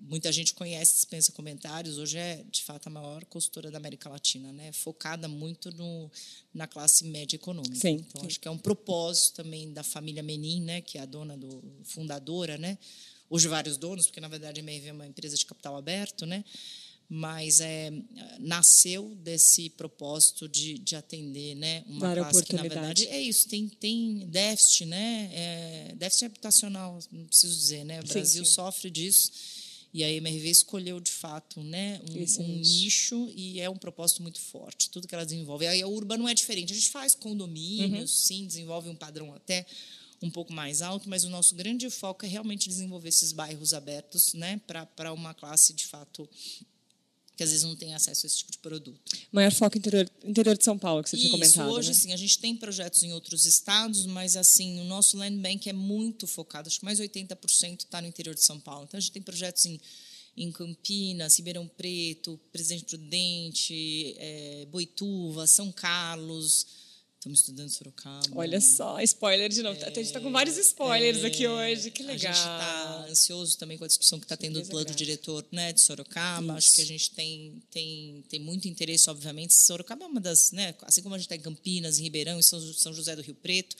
muita 0.00 0.30
gente 0.32 0.52
conhece, 0.54 0.94
dispensa 0.94 1.32
comentários. 1.32 1.96
Hoje 1.96 2.18
é, 2.18 2.44
de 2.50 2.62
fato, 2.62 2.88
a 2.88 2.90
maior 2.90 3.24
consultora 3.24 3.70
da 3.70 3.78
América 3.78 4.08
Latina, 4.08 4.52
né? 4.52 4.72
focada 4.72 5.28
muito 5.28 5.70
no, 5.72 6.10
na 6.52 6.66
classe 6.66 7.04
média 7.04 7.36
econômica. 7.36 7.76
Sim, 7.76 8.04
então, 8.08 8.20
sim. 8.20 8.26
acho 8.26 8.40
que 8.40 8.48
é 8.48 8.50
um 8.50 8.58
propósito 8.58 9.36
também 9.36 9.72
da 9.72 9.82
família 9.82 10.22
Menin, 10.22 10.60
né? 10.62 10.80
que 10.80 10.98
é 10.98 11.02
a 11.02 11.06
dona, 11.06 11.36
do 11.36 11.62
fundadora, 11.84 12.58
né? 12.58 12.78
hoje 13.30 13.48
vários 13.48 13.78
donos, 13.78 14.06
porque, 14.06 14.20
na 14.20 14.28
verdade, 14.28 14.60
a 14.60 14.62
MRV 14.62 14.88
é 14.88 14.92
uma 14.92 15.06
empresa 15.06 15.34
de 15.36 15.46
capital 15.46 15.74
aberto, 15.74 16.26
né? 16.26 16.44
Mas 17.14 17.60
é, 17.60 17.92
nasceu 18.40 19.14
desse 19.16 19.68
propósito 19.68 20.48
de, 20.48 20.78
de 20.78 20.96
atender 20.96 21.54
né, 21.54 21.84
uma 21.86 22.14
Dar 22.14 22.16
classe 22.16 22.42
que, 22.42 22.54
na 22.54 22.62
verdade, 22.62 23.06
é 23.08 23.20
isso, 23.20 23.46
tem, 23.48 23.68
tem 23.68 24.26
déficit, 24.30 24.86
né? 24.86 25.30
É, 25.30 25.94
déficit 25.94 26.24
habitacional, 26.24 26.98
não 27.12 27.26
preciso 27.26 27.54
dizer, 27.54 27.84
né? 27.84 28.00
O 28.00 28.06
sim, 28.06 28.14
Brasil 28.14 28.44
sim. 28.46 28.50
sofre 28.50 28.90
disso. 28.90 29.30
E 29.92 30.02
a 30.02 30.10
MRV 30.10 30.48
escolheu, 30.48 30.98
de 31.00 31.10
fato, 31.10 31.62
né, 31.62 32.00
um, 32.10 32.44
um, 32.44 32.56
nicho 32.56 33.30
e 33.36 33.60
é 33.60 33.68
um 33.68 33.76
propósito 33.76 34.22
muito 34.22 34.40
forte, 34.40 34.88
tudo 34.88 35.06
que 35.06 35.14
ela 35.14 35.26
desenvolve. 35.26 35.66
Aí 35.66 35.82
a 35.82 35.86
Urba 35.86 36.16
não 36.16 36.26
é 36.26 36.32
diferente. 36.32 36.72
A 36.72 36.74
gente 36.74 36.88
faz 36.88 37.14
condomínios, 37.14 38.10
uhum. 38.10 38.26
sim, 38.26 38.46
desenvolve 38.46 38.88
um 38.88 38.96
padrão 38.96 39.34
até 39.34 39.66
um 40.22 40.30
pouco 40.30 40.50
mais 40.50 40.80
alto, 40.80 41.10
mas 41.10 41.24
o 41.24 41.28
nosso 41.28 41.54
grande 41.54 41.90
foco 41.90 42.24
é 42.24 42.28
realmente 42.28 42.70
desenvolver 42.70 43.10
esses 43.10 43.32
bairros 43.32 43.74
abertos 43.74 44.32
né, 44.32 44.58
para 44.66 45.12
uma 45.12 45.34
classe, 45.34 45.74
de 45.74 45.84
fato, 45.84 46.26
que 47.36 47.42
às 47.42 47.50
vezes 47.50 47.64
não 47.64 47.74
tem 47.74 47.94
acesso 47.94 48.24
a 48.24 48.28
esse 48.28 48.38
tipo 48.38 48.52
de 48.52 48.58
produto. 48.58 49.00
Maior 49.30 49.52
foco 49.52 49.78
interior, 49.78 50.08
interior 50.24 50.56
de 50.56 50.64
São 50.64 50.78
Paulo, 50.78 51.02
que 51.02 51.10
você 51.10 51.16
Isso, 51.16 51.26
tinha 51.26 51.38
comentado. 51.38 51.70
Hoje, 51.70 51.88
né? 51.88 51.94
sim, 51.94 52.12
a 52.12 52.16
gente 52.16 52.38
tem 52.38 52.56
projetos 52.56 53.02
em 53.02 53.12
outros 53.12 53.46
estados, 53.46 54.06
mas 54.06 54.36
assim, 54.36 54.80
o 54.80 54.84
nosso 54.84 55.16
land 55.16 55.38
bank 55.38 55.68
é 55.68 55.72
muito 55.72 56.26
focado, 56.26 56.68
acho 56.68 56.78
que 56.78 56.84
mais 56.84 57.00
80% 57.00 57.80
está 57.80 58.00
no 58.00 58.08
interior 58.08 58.34
de 58.34 58.44
São 58.44 58.60
Paulo. 58.60 58.84
Então, 58.84 58.98
a 58.98 59.00
gente 59.00 59.12
tem 59.12 59.22
projetos 59.22 59.64
em, 59.64 59.80
em 60.36 60.52
Campinas, 60.52 61.36
Ribeirão 61.36 61.66
Preto, 61.66 62.38
Presidente 62.52 62.84
Prudente, 62.84 64.14
é, 64.18 64.66
Boituva, 64.70 65.46
São 65.46 65.72
Carlos 65.72 66.66
Estamos 67.22 67.38
estudando 67.38 67.70
Sorocaba. 67.70 68.26
Olha 68.34 68.60
só, 68.60 69.00
spoiler 69.00 69.48
de 69.48 69.62
novo. 69.62 69.78
É, 69.78 69.84
a 69.84 69.90
gente 69.90 70.00
está 70.06 70.20
com 70.20 70.32
vários 70.32 70.56
spoilers 70.56 71.22
é, 71.22 71.28
aqui 71.28 71.46
hoje, 71.46 71.92
que 71.92 72.02
legal. 72.02 72.32
A 72.32 72.34
gente 72.34 72.36
está 72.36 73.06
ansioso 73.08 73.56
também 73.58 73.78
com 73.78 73.84
a 73.84 73.86
discussão 73.86 74.18
que 74.18 74.24
está 74.24 74.36
tendo 74.36 74.60
do 74.60 74.68
plano 74.68 74.92
diretor 74.92 75.46
né, 75.52 75.72
de 75.72 75.80
Sorocaba. 75.80 76.58
Isso. 76.58 76.70
Acho 76.70 76.74
que 76.74 76.82
a 76.82 76.84
gente 76.84 77.10
tem, 77.12 77.62
tem, 77.70 78.24
tem 78.28 78.40
muito 78.40 78.66
interesse, 78.66 79.08
obviamente. 79.08 79.54
Sorocaba 79.54 80.04
é 80.04 80.08
uma 80.08 80.20
das, 80.20 80.50
né, 80.50 80.74
assim 80.82 81.00
como 81.00 81.14
a 81.14 81.18
gente 81.18 81.26
está 81.26 81.36
em 81.36 81.40
Campinas, 81.40 82.00
em 82.00 82.02
Ribeirão, 82.02 82.40
em 82.40 82.42
São, 82.42 82.60
São 82.74 82.92
José 82.92 83.14
do 83.14 83.22
Rio 83.22 83.36
Preto, 83.36 83.76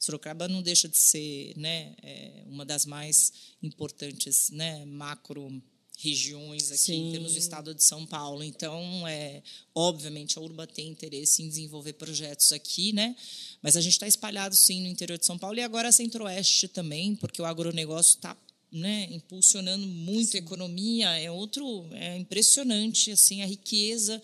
Sorocaba 0.00 0.48
não 0.48 0.60
deixa 0.60 0.88
de 0.88 0.98
ser 0.98 1.56
né, 1.56 1.94
é, 2.02 2.42
uma 2.48 2.64
das 2.64 2.86
mais 2.86 3.32
importantes 3.62 4.50
né, 4.50 4.84
macro 4.84 5.62
regiões 6.02 6.70
aqui, 6.70 6.78
Sim. 6.78 7.10
temos 7.12 7.34
o 7.34 7.38
estado 7.38 7.74
de 7.74 7.84
São 7.84 8.06
Paulo. 8.06 8.42
Então, 8.42 9.06
é, 9.06 9.42
obviamente, 9.74 10.38
a 10.38 10.40
Urba 10.40 10.66
tem 10.66 10.88
interesse 10.88 11.42
em 11.42 11.48
desenvolver 11.48 11.92
projetos 11.92 12.52
aqui, 12.52 12.92
né? 12.92 13.14
Mas 13.62 13.76
a 13.76 13.80
gente 13.80 13.92
está 13.92 14.06
espalhado, 14.06 14.56
sim, 14.56 14.80
no 14.80 14.88
interior 14.88 15.18
de 15.18 15.26
São 15.26 15.38
Paulo 15.38 15.58
e 15.58 15.62
agora 15.62 15.92
Centro-Oeste 15.92 16.68
também, 16.68 17.14
porque 17.14 17.42
o 17.42 17.44
agronegócio 17.44 18.16
está 18.16 18.36
né, 18.72 19.08
impulsionando 19.10 19.86
muito 19.86 20.36
a 20.36 20.38
economia. 20.38 21.10
É 21.18 21.30
outro, 21.30 21.86
é 21.92 22.16
impressionante, 22.16 23.10
assim, 23.10 23.42
a 23.42 23.46
riqueza 23.46 24.22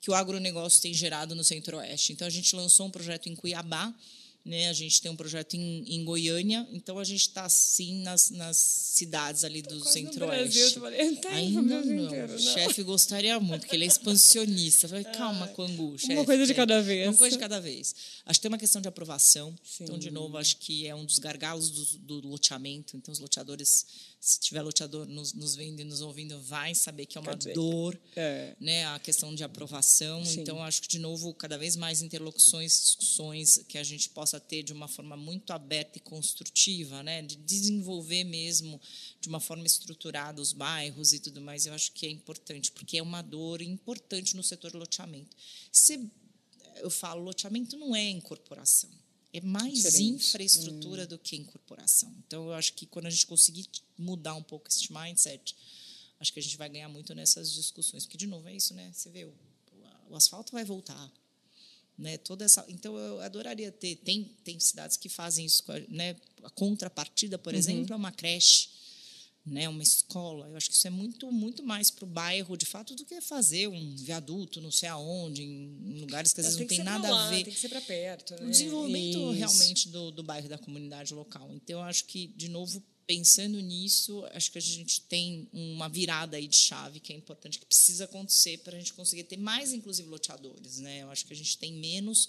que 0.00 0.10
o 0.10 0.14
agronegócio 0.14 0.80
tem 0.80 0.94
gerado 0.94 1.34
no 1.34 1.44
Centro-Oeste. 1.44 2.14
Então, 2.14 2.26
a 2.26 2.30
gente 2.30 2.56
lançou 2.56 2.86
um 2.86 2.90
projeto 2.90 3.28
em 3.28 3.36
Cuiabá, 3.36 3.94
né? 4.44 4.68
A 4.68 4.72
gente 4.72 5.00
tem 5.00 5.10
um 5.10 5.16
projeto 5.16 5.54
em, 5.54 5.84
em 5.86 6.04
Goiânia, 6.04 6.66
então 6.72 6.98
a 6.98 7.04
gente 7.04 7.20
está 7.20 7.48
sim 7.48 8.02
nas, 8.02 8.30
nas 8.30 8.56
cidades 8.56 9.44
ali 9.44 9.62
do 9.62 9.84
Centro-Oeste. 9.84 10.80
Tá 11.20 11.30
Ainda 11.30 11.84
não. 11.84 12.34
O 12.34 12.38
chefe 12.38 12.82
gostaria 12.82 13.38
muito, 13.38 13.62
porque 13.62 13.76
ele 13.76 13.84
é 13.84 13.88
expansionista. 13.88 14.88
Falei, 14.88 15.04
calma, 15.04 15.48
Quangu, 15.48 15.98
chefe. 15.98 16.14
Uma 16.14 16.24
coisa 16.24 16.46
de 16.46 16.54
cada 16.54 16.80
vez. 16.80 17.08
Uma 17.08 17.16
coisa 17.16 17.36
de 17.36 17.40
cada 17.40 17.60
vez. 17.60 17.94
Acho 18.24 18.38
que 18.38 18.42
tem 18.42 18.48
uma 18.50 18.58
questão 18.58 18.80
de 18.80 18.88
aprovação. 18.88 19.56
Sim. 19.62 19.84
Então, 19.84 19.98
de 19.98 20.10
novo, 20.10 20.36
acho 20.36 20.56
que 20.56 20.86
é 20.86 20.94
um 20.94 21.04
dos 21.04 21.18
gargalos 21.18 21.70
do, 21.70 22.20
do 22.20 22.28
loteamento. 22.28 22.96
Então, 22.96 23.12
os 23.12 23.18
loteadores 23.18 23.86
se 24.20 24.38
tiver 24.38 24.60
loteador 24.60 25.06
nos, 25.06 25.32
nos 25.32 25.56
vendo 25.56 25.80
e 25.80 25.84
nos 25.84 26.02
ouvindo, 26.02 26.38
vai 26.42 26.74
saber 26.74 27.06
que 27.06 27.16
é 27.16 27.20
uma 27.20 27.34
dor, 27.34 27.98
é. 28.14 28.54
né? 28.60 28.84
A 28.88 28.98
questão 28.98 29.34
de 29.34 29.42
aprovação. 29.42 30.22
Sim. 30.26 30.42
Então, 30.42 30.62
acho 30.62 30.82
que, 30.82 30.88
de 30.88 30.98
novo, 30.98 31.32
cada 31.32 31.56
vez 31.56 31.74
mais 31.74 32.02
interlocuções, 32.02 32.72
discussões 32.82 33.64
que 33.66 33.78
a 33.78 33.82
gente 33.82 34.10
possa 34.30 34.38
ter 34.38 34.62
de 34.62 34.72
uma 34.72 34.86
forma 34.86 35.16
muito 35.16 35.52
aberta 35.52 35.98
e 35.98 36.00
construtiva, 36.00 37.02
né? 37.02 37.22
De 37.22 37.34
desenvolver 37.36 38.22
mesmo 38.22 38.80
de 39.20 39.28
uma 39.28 39.40
forma 39.40 39.66
estruturada 39.66 40.40
os 40.40 40.52
bairros 40.52 41.12
e 41.12 41.18
tudo 41.18 41.40
mais. 41.40 41.66
Eu 41.66 41.74
acho 41.74 41.90
que 41.92 42.06
é 42.06 42.10
importante, 42.10 42.70
porque 42.70 42.98
é 42.98 43.02
uma 43.02 43.22
dor 43.22 43.60
importante 43.60 44.36
no 44.36 44.42
setor 44.42 44.72
loteamento. 44.74 45.36
Se, 45.72 46.08
eu 46.76 46.90
falo, 46.90 47.24
loteamento 47.24 47.76
não 47.76 47.96
é 47.96 48.08
incorporação 48.08 48.90
é 49.32 49.40
mais 49.40 49.74
Diferente. 49.74 50.02
infraestrutura 50.02 51.04
hum. 51.04 51.06
do 51.06 51.16
que 51.16 51.36
incorporação. 51.36 52.12
Então, 52.26 52.48
eu 52.48 52.52
acho 52.52 52.72
que 52.72 52.84
quando 52.84 53.06
a 53.06 53.10
gente 53.10 53.26
conseguir 53.28 53.68
mudar 53.96 54.34
um 54.34 54.42
pouco 54.42 54.68
esse 54.68 54.92
mindset, 54.92 55.54
acho 56.18 56.32
que 56.32 56.40
a 56.40 56.42
gente 56.42 56.56
vai 56.56 56.68
ganhar 56.68 56.88
muito 56.88 57.14
nessas 57.14 57.52
discussões. 57.52 58.04
Porque, 58.04 58.18
de 58.18 58.26
novo, 58.26 58.48
é 58.48 58.56
isso, 58.56 58.74
né? 58.74 58.90
Você 58.92 59.08
vê, 59.08 59.24
o, 59.24 59.32
o 60.08 60.16
asfalto 60.16 60.50
vai 60.50 60.64
voltar. 60.64 61.12
Né, 61.98 62.16
toda 62.16 62.46
essa, 62.46 62.64
então 62.66 62.96
eu 62.96 63.20
adoraria 63.20 63.70
ter 63.70 63.94
tem 63.96 64.24
tem 64.42 64.58
cidades 64.58 64.96
que 64.96 65.10
fazem 65.10 65.44
isso 65.44 65.62
né 65.90 66.16
a 66.42 66.48
contrapartida 66.48 67.36
por 67.36 67.52
uhum. 67.52 67.58
exemplo 67.58 67.92
é 67.92 67.96
uma 67.96 68.10
creche 68.10 68.70
né, 69.44 69.68
uma 69.68 69.82
escola. 69.82 70.46
Eu 70.48 70.56
acho 70.56 70.68
que 70.68 70.76
isso 70.76 70.86
é 70.86 70.90
muito, 70.90 71.30
muito 71.32 71.62
mais 71.62 71.90
para 71.90 72.04
o 72.04 72.08
bairro, 72.08 72.56
de 72.56 72.66
fato, 72.66 72.94
do 72.94 73.04
que 73.04 73.20
fazer 73.20 73.68
um 73.68 73.96
viaduto, 73.96 74.60
não 74.60 74.70
sei 74.70 74.88
aonde, 74.88 75.42
em 75.42 75.98
lugares 76.00 76.32
que 76.32 76.40
às 76.40 76.46
vezes 76.46 76.60
não 76.60 76.66
tem 76.66 76.82
nada 76.84 77.10
lá, 77.10 77.26
a 77.26 77.30
ver. 77.30 77.44
Tem 77.44 77.52
que 77.52 77.58
ser 77.58 77.68
para 77.68 77.80
perto. 77.80 78.34
Né? 78.34 78.46
O 78.46 78.50
desenvolvimento 78.50 79.18
isso. 79.18 79.30
realmente 79.30 79.88
do, 79.88 80.10
do 80.10 80.22
bairro, 80.22 80.48
da 80.48 80.58
comunidade 80.58 81.14
local. 81.14 81.50
Então, 81.54 81.80
eu 81.80 81.84
acho 81.84 82.04
que, 82.04 82.28
de 82.28 82.48
novo, 82.48 82.82
pensando 83.10 83.58
nisso, 83.58 84.24
acho 84.32 84.52
que 84.52 84.58
a 84.58 84.60
gente 84.60 85.00
tem 85.00 85.48
uma 85.52 85.88
virada 85.88 86.36
aí 86.36 86.46
de 86.46 86.54
chave 86.54 87.00
que 87.00 87.12
é 87.12 87.16
importante, 87.16 87.58
que 87.58 87.66
precisa 87.66 88.04
acontecer 88.04 88.58
para 88.58 88.76
a 88.76 88.78
gente 88.78 88.94
conseguir 88.94 89.24
ter 89.24 89.36
mais, 89.36 89.72
inclusive, 89.72 90.08
loteadores. 90.08 90.78
Né? 90.78 91.02
Eu 91.02 91.10
acho 91.10 91.26
que 91.26 91.32
a 91.32 91.36
gente 91.36 91.58
tem 91.58 91.72
menos 91.72 92.28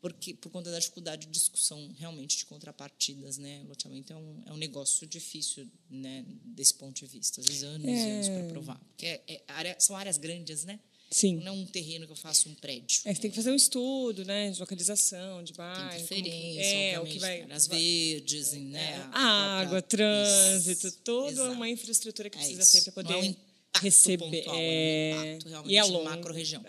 porque 0.00 0.32
por 0.34 0.48
conta 0.50 0.70
da 0.70 0.78
dificuldade 0.78 1.26
de 1.26 1.32
discussão 1.32 1.92
realmente 1.98 2.36
de 2.36 2.44
contrapartidas, 2.44 3.36
né? 3.38 3.64
Loteamento 3.66 4.12
é 4.12 4.16
um, 4.16 4.42
é 4.46 4.52
um 4.52 4.56
negócio 4.56 5.04
difícil, 5.08 5.68
né? 5.90 6.24
Desse 6.44 6.74
ponto 6.74 6.94
de 6.94 7.06
vista, 7.06 7.40
às 7.40 7.46
vezes 7.46 7.64
anos 7.64 7.88
é. 7.88 7.90
e 7.90 8.10
anos 8.10 8.28
para 8.28 8.44
provar, 8.44 8.78
porque 8.90 9.06
é, 9.06 9.24
é 9.26 9.42
área, 9.48 9.76
são 9.80 9.96
áreas 9.96 10.18
grandes, 10.18 10.64
né? 10.64 10.78
Sim. 11.10 11.36
Não 11.36 11.48
é 11.48 11.50
um 11.52 11.66
terreno 11.66 12.06
que 12.06 12.12
eu 12.12 12.16
faço 12.16 12.48
um 12.48 12.54
prédio. 12.54 13.00
É, 13.04 13.14
você 13.14 13.20
tem 13.20 13.30
que 13.30 13.36
fazer 13.36 13.50
um 13.50 13.54
estudo, 13.54 14.24
né? 14.24 14.50
De 14.50 14.58
localização, 14.58 15.42
de 15.42 15.52
bairro. 15.52 15.88
Tem 15.88 16.20
interferência, 16.20 16.76
é, 16.76 17.00
o 17.00 17.06
que 17.06 17.18
vai, 17.18 17.42
áreas 17.42 17.66
verdes, 17.66 18.52
né? 18.52 18.92
É, 18.92 19.08
a 19.12 19.60
água, 19.60 19.80
trânsito, 19.80 20.90
toda 21.04 21.50
uma 21.52 21.68
infraestrutura 21.68 22.28
que 22.28 22.38
é 22.38 22.40
precisa 22.40 22.66
ter 22.66 22.82
para 22.84 22.92
poder 22.92 23.12
não 23.12 23.22
é 23.22 23.28
um 23.28 23.36
receber 23.80 24.42
pontual, 24.42 24.56
é... 24.58 25.12
um 25.14 25.22
impacto 25.22 25.48
realmente 25.48 25.72
e 25.72 25.76
é 25.76 25.84
longo 25.84 26.04
macro-região. 26.04 26.64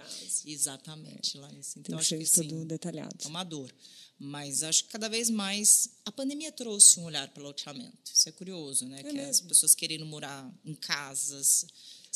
Exatamente, 0.46 1.38
lá 1.38 1.52
nesse. 1.52 1.80
Então, 1.80 1.98
Tem 1.98 2.00
acho 2.00 2.18
que 2.18 2.26
ser 2.26 2.44
tudo 2.44 2.66
detalhado. 2.66 3.16
É 3.24 3.28
uma 3.28 3.44
dor. 3.44 3.74
Mas 4.20 4.64
acho 4.64 4.86
que 4.86 4.90
cada 4.90 5.08
vez 5.08 5.30
mais 5.30 5.92
a 6.04 6.12
pandemia 6.12 6.52
trouxe 6.52 7.00
um 7.00 7.04
olhar 7.04 7.28
para 7.30 7.42
o 7.42 7.46
loteamento. 7.46 8.12
Isso 8.12 8.28
é 8.28 8.32
curioso, 8.32 8.88
né? 8.88 9.00
É 9.00 9.04
que 9.04 9.14
mesmo. 9.14 9.30
as 9.30 9.42
pessoas 9.42 9.76
querendo 9.76 10.06
morar 10.08 10.52
em 10.66 10.74
casas, 10.74 11.68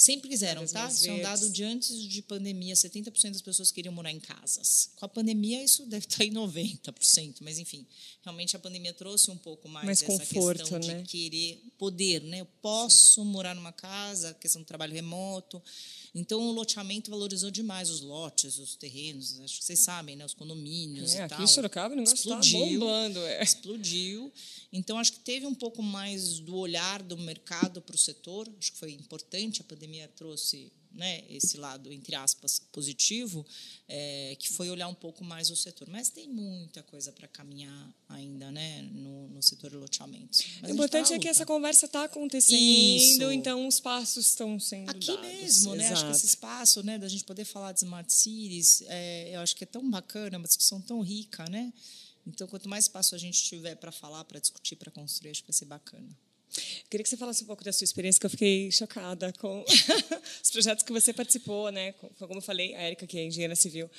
Sempre 0.02 0.30
quiseram, 0.30 0.66
tá? 0.66 0.88
Isso 0.88 1.08
é 1.08 1.14
um 1.14 1.22
dado 1.22 1.48
de 1.52 1.64
antes 1.64 1.96
de 1.96 2.24
pandemia, 2.24 2.74
70% 2.74 3.34
das 3.34 3.42
pessoas 3.44 3.72
queriam 3.72 3.94
morar 3.94 4.12
em 4.12 4.20
casas. 4.20 4.90
Com 4.96 5.06
a 5.06 5.08
pandemia, 5.08 5.64
isso 5.64 5.86
deve 5.86 6.08
estar 6.08 6.26
em 6.26 6.32
90%, 6.32 7.36
mas 7.42 7.60
enfim, 7.60 7.86
realmente 8.24 8.56
a 8.56 8.60
pandemia 8.60 8.96
trouxe 8.96 9.30
um 9.30 9.38
pouco 9.38 9.70
mais, 9.70 9.86
mais 9.86 10.02
essa 10.02 10.12
conforto, 10.12 10.58
questão 10.58 10.80
né? 10.80 11.04
de 11.04 11.08
querer 11.08 11.64
poder, 11.78 12.24
né? 12.24 12.42
Eu 12.42 12.48
posso 12.64 13.22
Sim. 13.22 13.28
morar 13.28 13.54
numa 13.54 13.72
casa, 13.72 14.34
questão 14.34 14.64
do 14.64 14.66
trabalho 14.66 14.92
remoto. 14.92 15.62
Então, 16.14 16.42
o 16.42 16.52
loteamento 16.52 17.10
valorizou 17.10 17.50
demais 17.50 17.90
os 17.90 18.02
lotes, 18.02 18.58
os 18.58 18.76
terrenos, 18.76 19.40
acho 19.40 19.60
que 19.60 19.64
vocês 19.64 19.80
sabem, 19.80 20.16
né? 20.16 20.26
os 20.26 20.34
condomínios 20.34 21.14
é, 21.14 21.20
e 21.20 21.22
aqui 21.22 21.36
tal. 21.36 21.44
em 21.44 21.48
Sorocaba 21.48 21.94
o 21.94 21.98
negócio 21.98 22.16
está 22.16 22.58
bombando. 22.58 23.20
É. 23.20 23.42
Explodiu. 23.42 24.32
Então, 24.74 24.98
acho 24.98 25.14
que 25.14 25.20
teve 25.20 25.46
um 25.46 25.54
pouco 25.54 25.82
mais 25.82 26.40
do 26.40 26.56
olhar 26.56 27.02
do 27.02 27.18
mercado 27.18 27.82
para 27.82 27.96
o 27.96 27.98
setor. 27.98 28.50
Acho 28.60 28.74
que 28.74 28.78
foi 28.78 28.92
importante. 28.92 29.62
A 29.62 29.64
pandemia 29.64 29.91
trouxe 30.16 30.72
né, 30.94 31.24
esse 31.30 31.58
lado, 31.58 31.92
entre 31.92 32.16
aspas, 32.16 32.60
positivo, 32.72 33.46
é, 33.88 34.36
que 34.38 34.50
foi 34.50 34.70
olhar 34.70 34.88
um 34.88 34.94
pouco 34.94 35.24
mais 35.24 35.50
o 35.50 35.56
setor. 35.56 35.90
Mas 35.90 36.10
tem 36.10 36.28
muita 36.28 36.84
coisa 36.84 37.12
para 37.12 37.28
caminhar 37.28 37.94
ainda 38.10 38.52
né, 38.52 38.82
no, 38.82 39.30
no 39.30 39.42
setor 39.42 39.70
de 39.70 39.78
loteamentos. 39.78 40.44
Mas 40.62 40.72
o 40.72 40.74
importante 40.74 41.10
tá 41.10 41.16
é 41.16 41.20
que 41.20 41.28
essa 41.28 41.46
conversa 41.46 41.86
está 41.86 42.04
acontecendo, 42.04 42.58
Isso. 42.58 43.32
então 43.32 43.68
os 43.68 43.80
passos 43.80 44.28
estão 44.28 44.60
sendo 44.60 44.90
Aqui 44.90 45.08
dados. 45.08 45.22
mesmo, 45.22 45.76
né? 45.76 45.88
Acho 45.90 46.06
que 46.06 46.12
esse 46.12 46.26
espaço 46.26 46.84
né, 46.84 46.98
da 46.98 47.08
gente 47.08 47.24
poder 47.24 47.46
falar 47.46 47.72
de 47.72 47.80
Smart 47.80 48.12
Cities, 48.12 48.84
é, 48.88 49.36
eu 49.36 49.40
acho 49.40 49.56
que 49.56 49.64
é 49.64 49.68
tão 49.68 49.90
bacana, 49.90 50.38
uma 50.38 50.48
discussão 50.48 50.82
tão 50.82 51.02
rica, 51.02 51.46
né? 51.50 51.72
Então, 52.28 52.48
quanto 52.48 52.70
mais 52.70 52.86
espaço 52.86 53.16
a 53.16 53.18
gente 53.18 53.42
tiver 53.42 53.76
para 53.76 53.92
falar, 53.92 54.24
para 54.26 54.40
discutir, 54.40 54.76
para 54.76 54.92
construir, 54.92 55.32
acho 55.32 55.42
que 55.42 55.48
vai 55.48 55.58
ser 55.58 55.66
bacana. 55.66 56.10
Queria 56.90 57.04
que 57.04 57.10
você 57.10 57.18
falasse 57.18 57.44
um 57.44 57.48
pouco 57.48 57.64
da 57.64 57.72
sua 57.72 57.86
experiência, 57.86 58.20
que 58.20 58.26
eu 58.26 58.30
fiquei 58.30 58.72
chocada 58.72 59.32
com 59.40 59.64
os 60.44 60.52
projetos 60.52 60.84
que 60.84 60.92
você 60.92 61.14
participou, 61.14 61.72
né? 61.72 61.94
Como 62.20 62.36
eu 62.36 62.42
falei, 62.42 62.76
a 62.76 62.82
Érica, 62.82 63.08
que 63.08 63.18
é 63.18 63.26
engenheira 63.26 63.56
civil, 63.56 63.90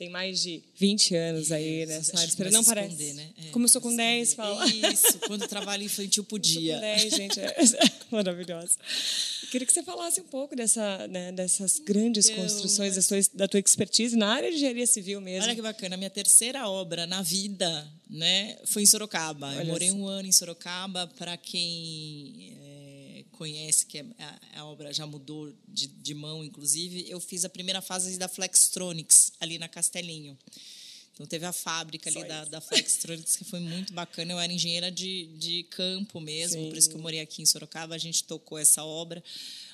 tem 0.00 0.08
mais 0.08 0.40
de 0.40 0.62
20 0.76 1.14
anos 1.14 1.52
aí 1.52 1.84
nessa 1.84 2.16
área. 2.16 2.26
Espera, 2.26 2.50
não 2.50 2.64
parece. 2.64 2.94
Esconder, 2.94 3.14
né? 3.16 3.28
É, 3.36 3.50
Começou 3.50 3.82
com 3.82 3.94
10, 3.94 4.32
fala. 4.32 4.66
Isso, 4.66 5.18
quando 5.26 5.46
trabalho 5.46 5.82
infantil 5.82 6.24
podia. 6.24 6.76
Com 6.76 6.80
10, 6.80 7.14
gente, 7.14 7.38
é 7.38 7.54
maravilhosa. 8.10 8.78
Queria 9.50 9.66
que 9.66 9.72
você 9.74 9.82
falasse 9.82 10.18
um 10.22 10.24
pouco 10.24 10.56
dessa, 10.56 11.06
né, 11.08 11.32
dessas 11.32 11.78
grandes 11.80 12.30
construções 12.30 12.94
da, 12.94 13.02
sua, 13.02 13.18
da 13.34 13.46
tua 13.46 13.60
expertise 13.60 14.16
na 14.16 14.28
área 14.32 14.48
de 14.48 14.56
engenharia 14.56 14.86
civil 14.86 15.20
mesmo. 15.20 15.44
Olha 15.44 15.54
que 15.54 15.60
bacana, 15.60 15.96
a 15.96 15.98
minha 15.98 16.08
terceira 16.08 16.66
obra 16.66 17.06
na 17.06 17.20
vida 17.20 17.86
né, 18.08 18.56
foi 18.64 18.82
em 18.82 18.86
Sorocaba. 18.86 19.48
Olha 19.48 19.60
eu 19.60 19.66
morei 19.66 19.88
assim. 19.88 20.00
um 20.00 20.06
ano 20.06 20.26
em 20.26 20.32
Sorocaba, 20.32 21.08
para 21.18 21.36
quem 21.36 22.49
conhece, 23.40 23.86
que 23.86 23.96
é, 23.96 24.04
a, 24.18 24.60
a, 24.60 24.64
obra 24.66 24.92
já 24.92 25.06
mudou 25.06 25.50
de, 25.66 25.86
de 25.86 26.12
mão, 26.12 26.44
inclusive, 26.44 27.08
eu 27.08 27.18
fiz 27.18 27.42
a 27.42 27.48
primeira 27.48 27.80
fase 27.80 28.18
da 28.18 28.28
Flextronics, 28.28 29.32
ali 29.40 29.58
na 29.58 29.66
Castelinho. 29.66 30.38
Então, 31.14 31.26
teve 31.26 31.46
a 31.46 31.52
fábrica 31.52 32.10
ali 32.10 32.22
da, 32.28 32.44
da 32.44 32.60
Flextronics, 32.60 33.36
que 33.36 33.44
foi 33.44 33.60
muito 33.60 33.94
bacana. 33.94 34.32
Eu 34.32 34.38
era 34.38 34.52
engenheira 34.52 34.90
de, 34.90 35.24
de 35.38 35.62
campo 35.70 36.20
mesmo, 36.20 36.60
Sim. 36.60 36.68
por 36.68 36.76
isso 36.76 36.90
que 36.90 36.96
eu 36.96 37.00
morei 37.00 37.20
aqui 37.20 37.40
em 37.40 37.46
Sorocaba. 37.46 37.94
A 37.94 37.98
gente 37.98 38.24
tocou 38.24 38.58
essa 38.58 38.84
obra. 38.84 39.24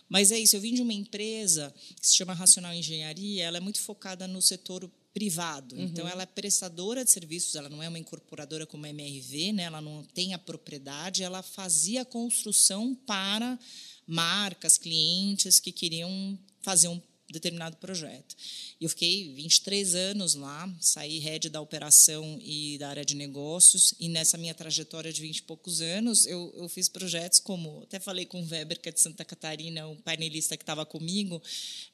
Mas 0.08 0.30
é 0.30 0.38
isso, 0.38 0.54
eu 0.54 0.61
vim 0.61 0.73
de 0.73 0.82
uma 0.82 0.92
empresa 0.92 1.75
que 2.00 2.06
se 2.06 2.14
chama 2.14 2.35
Racional 2.35 2.73
Engenharia, 2.73 3.42
ela 3.42 3.56
é 3.56 3.61
muito 3.61 3.80
focada 3.80 4.28
no 4.28 4.40
setor 4.40 4.88
privado. 5.16 5.75
Uhum. 5.75 5.85
Então, 5.85 6.06
ela 6.06 6.25
é 6.25 6.26
prestadora 6.26 7.02
de 7.02 7.11
serviços, 7.11 7.54
ela 7.54 7.70
não 7.70 7.82
é 7.82 7.88
uma 7.88 7.99
incorporadora 7.99 8.66
como 8.66 8.85
a 8.85 8.90
MRV, 8.90 9.54
né? 9.54 9.62
ela 9.62 9.80
não 9.80 10.04
tem 10.12 10.35
a 10.35 10.38
propriedade, 10.38 11.23
ela 11.23 11.42
fazia 11.42 12.02
a 12.02 12.04
construção 12.04 12.94
para 13.06 13.58
marcas, 14.06 14.76
clientes 14.76 15.58
que 15.58 15.73
queriam 15.73 16.38
fazer 16.61 16.88
um 16.88 17.00
determinado 17.30 17.78
projeto. 17.78 18.37
E 18.78 18.85
eu 18.85 18.90
fiquei 18.90 19.32
23 19.32 19.94
anos 19.94 20.35
lá, 20.35 20.70
saí 20.82 21.18
head 21.18 21.49
da 21.49 21.62
operação 21.62 22.38
e 22.42 22.76
da 22.76 22.90
área 22.90 23.04
de 23.04 23.16
negócios, 23.16 23.94
e 23.99 24.11
nessa 24.11 24.37
minha 24.37 24.54
trajetória 24.54 25.11
de 25.11 25.23
20 25.23 25.38
e 25.38 25.42
poucos 25.44 25.80
anos, 25.80 26.26
eu, 26.26 26.52
eu 26.58 26.68
fiz 26.68 26.90
projetos 26.90 27.40
como, 27.40 27.82
até 27.85 27.99
falei 27.99 28.26
com 28.26 28.42
o 28.42 28.46
Weber, 28.46 28.78
que 28.78 28.90
é 28.90 28.92
de 28.92 29.00
Santa 29.00 29.25
Catarina, 29.25 29.88
o 29.88 29.96
painelista 29.96 30.58
que 30.58 30.62
estava 30.62 30.85
comigo, 30.85 31.42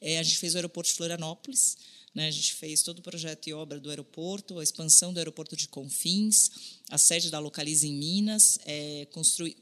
é, 0.00 0.18
a 0.18 0.22
gente 0.24 0.38
fez 0.38 0.54
o 0.54 0.58
aeroporto 0.58 0.90
de 0.90 0.96
Florianópolis, 0.96 1.78
Né? 2.14 2.28
A 2.28 2.31
gente 2.31 2.54
fez 2.54 2.83
todo 2.83 2.99
o 2.99 3.02
projeto 3.02 3.47
e 3.47 3.54
obra 3.54 3.81
do 3.81 3.88
aeroporto, 3.88 4.59
a 4.59 4.62
expansão 4.62 5.12
do 5.12 5.19
aeroporto 5.19 5.57
de 5.57 5.66
Confins, 5.66 6.50
a 6.90 6.99
sede 6.99 7.31
da 7.31 7.38
Localiza 7.38 7.87
em 7.87 7.95
Minas. 7.95 8.59
É, 8.66 9.07
construí, 9.11 9.57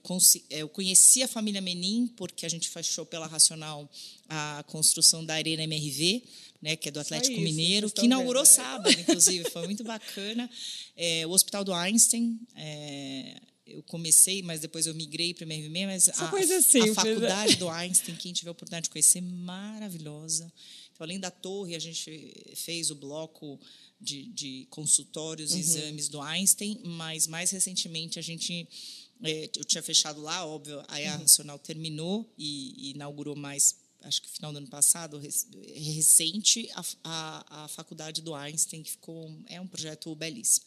é, 0.50 0.62
eu 0.62 0.68
conheci 0.68 1.22
a 1.22 1.28
família 1.28 1.60
Menin 1.60 2.08
porque 2.16 2.44
a 2.44 2.48
gente 2.48 2.68
fechou 2.68 3.06
pela 3.06 3.26
Racional 3.26 3.88
a 4.28 4.64
construção 4.66 5.24
da 5.24 5.34
Arena 5.34 5.62
MRV, 5.62 6.22
né, 6.60 6.76
que 6.76 6.88
é 6.88 6.92
do 6.92 7.00
Atlético 7.00 7.34
isso, 7.34 7.42
Mineiro, 7.42 7.90
que 7.90 8.04
inaugurou 8.04 8.44
vendo. 8.44 8.52
sábado, 8.52 8.90
inclusive, 8.90 9.48
foi 9.50 9.64
muito 9.66 9.84
bacana. 9.84 10.50
É, 10.96 11.26
o 11.26 11.30
Hospital 11.30 11.64
do 11.64 11.72
Einstein, 11.72 12.38
é, 12.56 13.40
eu 13.64 13.82
comecei, 13.84 14.42
mas 14.42 14.60
depois 14.60 14.86
eu 14.86 14.94
migrei 14.94 15.32
para 15.32 15.46
o 15.46 15.48
MRV, 15.48 15.86
mas 15.86 16.08
a, 16.08 16.28
assim, 16.58 16.90
a 16.90 16.94
faculdade 16.94 17.56
do 17.56 17.68
Einstein, 17.68 18.16
quem 18.16 18.32
tiver 18.32 18.48
a 18.48 18.52
oportunidade 18.52 18.84
de 18.84 18.90
conhecer, 18.90 19.20
maravilhosa. 19.20 20.52
Então, 21.00 21.06
além 21.06 21.18
da 21.18 21.30
torre, 21.30 21.74
a 21.74 21.78
gente 21.78 22.52
fez 22.54 22.90
o 22.90 22.94
bloco 22.94 23.58
de, 23.98 24.26
de 24.26 24.66
consultórios 24.68 25.52
e 25.52 25.54
uhum. 25.54 25.60
exames 25.60 26.08
do 26.08 26.20
Einstein, 26.20 26.78
mas 26.84 27.26
mais 27.26 27.50
recentemente 27.50 28.18
a 28.18 28.22
gente 28.22 28.68
é, 29.22 29.50
eu 29.56 29.64
tinha 29.64 29.82
fechado 29.82 30.20
lá, 30.20 30.44
óbvio, 30.44 30.84
a 30.88 31.00
EA 31.00 31.14
uhum. 31.14 31.20
Nacional 31.20 31.58
terminou 31.58 32.30
e, 32.36 32.74
e, 32.76 32.90
inaugurou 32.90 33.34
mais, 33.34 33.76
acho 34.02 34.20
que 34.20 34.28
final 34.28 34.52
do 34.52 34.58
ano 34.58 34.68
passado, 34.68 35.18
recente, 35.74 36.68
a, 36.74 36.84
a, 37.04 37.64
a 37.64 37.68
faculdade 37.68 38.20
do 38.20 38.34
Einstein, 38.34 38.82
que 38.82 38.90
ficou 38.90 39.34
é 39.46 39.58
um 39.58 39.66
projeto 39.66 40.14
belíssimo 40.14 40.66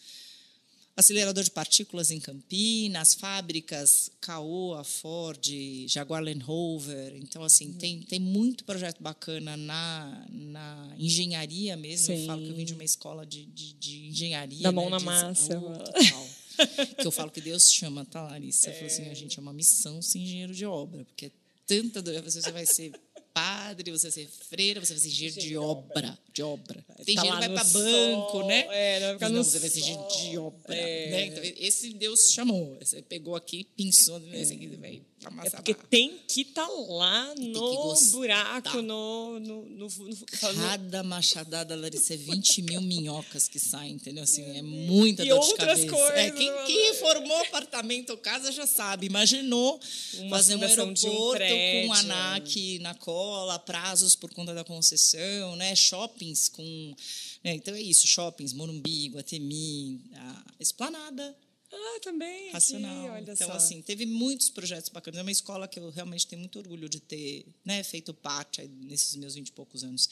acelerador 0.96 1.44
de 1.44 1.52
partículas 1.52 2.12
em 2.12 2.20
Campinas, 2.20 3.16
fábricas 3.16 4.12
Caoa, 4.22 4.84
Ford, 4.84 5.44
Jaguar 5.88 6.24
Land 6.24 6.44
Rover. 6.44 7.16
Então, 7.18 7.44
assim, 7.44 7.68
uhum. 7.68 7.78
tem, 7.78 8.02
tem 8.02 8.20
muito 8.20 8.64
projeto 8.64 9.02
bacana 9.02 9.58
na, 9.58 10.26
na 10.30 10.96
engenharia 10.98 11.76
mesmo. 11.76 12.08
Sim. 12.08 12.22
Eu 12.22 12.28
falo 12.28 12.42
que 12.44 12.50
eu 12.50 12.56
vim 12.56 12.66
de 12.66 12.74
uma 12.74 12.84
escola 12.84 13.26
de, 13.26 13.46
de, 13.46 13.74
de 13.74 14.08
engenharia. 14.08 14.64
Da 14.64 14.72
mão 14.72 14.86
né? 14.86 14.92
na 14.92 15.00
massa. 15.00 15.60
Oh, 15.60 16.44
que 17.02 17.08
eu 17.08 17.12
falo 17.12 17.32
que 17.32 17.42
Deus 17.42 17.72
chama, 17.72 18.06
tá, 18.06 18.22
Larissa? 18.22 18.70
É. 18.70 18.72
Eu 18.72 18.76
falo 18.76 18.86
assim, 18.88 19.10
a 19.10 19.14
gente 19.14 19.40
é 19.40 19.42
uma 19.42 19.54
missão 19.54 20.02
ser 20.02 20.20
engenheiro 20.20 20.54
de 20.54 20.66
obra, 20.66 21.04
porque 21.06 21.26
é 21.26 21.32
tanta 21.66 22.02
dor. 22.02 22.22
Você 22.22 22.52
vai 22.52 22.66
ser 22.66 22.92
padre, 23.34 23.92
você 23.92 24.10
vai 24.10 24.12
ser 24.12 24.28
freira, 24.28 24.80
você 24.80 24.94
vai 24.94 25.02
ser 25.02 25.08
engenheiro 25.08 25.42
de 25.42 25.58
obra. 25.58 26.18
De 26.34 26.42
obra. 26.42 26.84
Tem 27.06 27.16
tá 27.16 27.22
gente 27.22 27.32
que 27.32 27.40
vai 27.40 27.50
para 27.50 27.64
banco, 27.66 28.44
né? 28.48 28.66
É, 28.72 29.00
não, 29.00 29.06
vai 29.08 29.14
ficar 29.14 29.30
não 29.30 29.44
você 29.44 29.60
vai 29.60 29.70
ser 29.70 29.80
engenheiro 29.82 30.08
de 30.08 30.38
obra. 30.38 30.76
É. 30.76 31.10
Né? 31.12 31.26
Então, 31.28 31.44
esse 31.58 31.94
Deus 31.94 32.32
chamou. 32.32 32.76
Você 32.80 33.02
pegou 33.04 33.36
aqui, 33.36 33.68
pensou, 33.78 34.20
é. 34.32 34.42
esse 34.42 34.54
aqui 34.54 34.68
vai 34.68 35.02
é 35.44 35.50
porque 35.50 35.74
tem 35.74 36.20
que 36.28 36.42
estar 36.42 36.66
tá 36.66 36.74
lá 36.90 37.34
no 37.36 37.96
buraco, 38.12 38.82
no, 38.82 39.40
no, 39.40 39.66
no, 39.66 39.88
no, 39.88 40.18
Cada 40.40 41.04
machadada, 41.04 41.76
Larissa, 41.76 42.14
é 42.14 42.18
20 42.18 42.62
mil 42.64 42.82
minhocas 42.82 43.48
que 43.48 43.60
saem, 43.60 43.94
entendeu? 43.94 44.24
Assim, 44.24 44.44
é 44.58 44.62
muita 44.62 45.24
e 45.24 45.30
dor 45.30 45.40
de 45.46 45.54
cabeça. 45.56 45.88
Coisas, 45.88 46.18
é, 46.18 46.32
quem, 46.32 46.52
quem 46.66 46.94
formou 46.96 47.38
apartamento 47.42 48.10
ou 48.10 48.18
casa 48.18 48.52
já 48.52 48.68
sabe. 48.68 49.06
Imaginou 49.06 49.80
Uma 50.16 50.38
fazer 50.38 50.56
um 50.56 50.64
aeroporto 50.64 51.44
um 51.44 51.88
com 51.88 51.94
ANAC 51.94 52.80
na 52.80 52.94
cola, 52.96 53.58
prazos 53.60 54.16
por 54.16 54.34
conta 54.34 54.54
da 54.54 54.64
concessão, 54.64 55.56
né? 55.56 55.76
Shoppings 56.24 56.50
com... 56.50 56.96
Né? 57.44 57.56
Então 57.56 57.74
é 57.74 57.82
isso, 57.82 58.08
shoppings, 58.08 58.54
Morumbi, 58.54 59.10
Guatemi, 59.10 60.02
a 60.16 60.44
Esplanada, 60.60 61.36
ah, 61.76 62.00
também. 62.02 62.52
Racional. 62.52 63.14
Aqui, 63.14 63.32
então, 63.32 63.48
só. 63.48 63.54
assim, 63.54 63.82
teve 63.82 64.06
muitos 64.06 64.50
projetos 64.50 64.90
bacanas. 64.90 65.18
É 65.18 65.22
uma 65.24 65.32
escola 65.32 65.68
que 65.68 65.80
eu 65.80 65.90
realmente 65.90 66.28
tenho 66.28 66.40
muito 66.40 66.60
orgulho 66.60 66.88
de 66.88 67.00
ter 67.00 67.48
né, 67.66 67.82
feito 67.84 68.14
parte 68.14 68.62
nesses 68.68 69.16
meus 69.16 69.34
20 69.34 69.48
e 69.48 69.52
poucos 69.52 69.84
anos. 69.84 70.08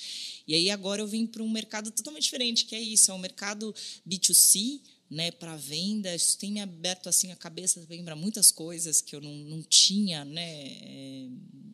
E 0.48 0.56
aí 0.56 0.72
agora 0.72 1.02
eu 1.02 1.08
vim 1.08 1.28
para 1.28 1.44
um 1.44 1.50
mercado 1.50 1.92
totalmente 1.92 2.24
diferente, 2.24 2.66
que 2.66 2.76
é 2.76 2.82
isso, 2.82 3.12
é 3.12 3.14
um 3.14 3.20
mercado 3.20 3.76
B2C, 4.08 4.82
né, 5.12 5.30
para 5.30 5.58
venda. 5.58 6.16
Isso 6.16 6.38
tem 6.38 6.54
me 6.54 6.62
aberto 6.62 7.10
assim 7.10 7.34
a 7.34 7.36
cabeça 7.36 7.82
também 7.82 8.02
para 8.04 8.16
muitas 8.16 8.50
coisas 8.50 9.02
que 9.02 9.14
eu 9.14 9.20
não, 9.20 9.36
não 9.36 9.62
tinha, 9.62 10.24
né, 10.24 10.68
é, 10.82 11.28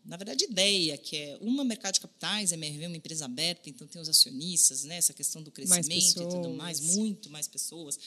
na 0.03 0.17
verdade, 0.17 0.46
ideia, 0.46 0.98
que 0.98 1.15
é 1.15 1.38
uma 1.39 1.63
mercado 1.63 1.94
de 1.94 2.01
capitais, 2.01 2.51
a 2.51 2.56
MRV 2.56 2.84
é 2.84 2.88
uma 2.88 2.98
empresa 2.98 3.25
aberta, 3.25 3.70
então 3.70 3.86
tem 3.86 4.01
os 4.01 4.10
acionistas, 4.10 4.84
né, 4.84 4.98
essa 4.98 5.13
questão 5.13 5.44
do 5.44 5.51
crescimento 5.51 6.24
e 6.24 6.29
tudo 6.29 6.50
mais, 6.50 6.79
muito 6.79 7.29
mais 7.29 7.48
pessoas 7.48 8.00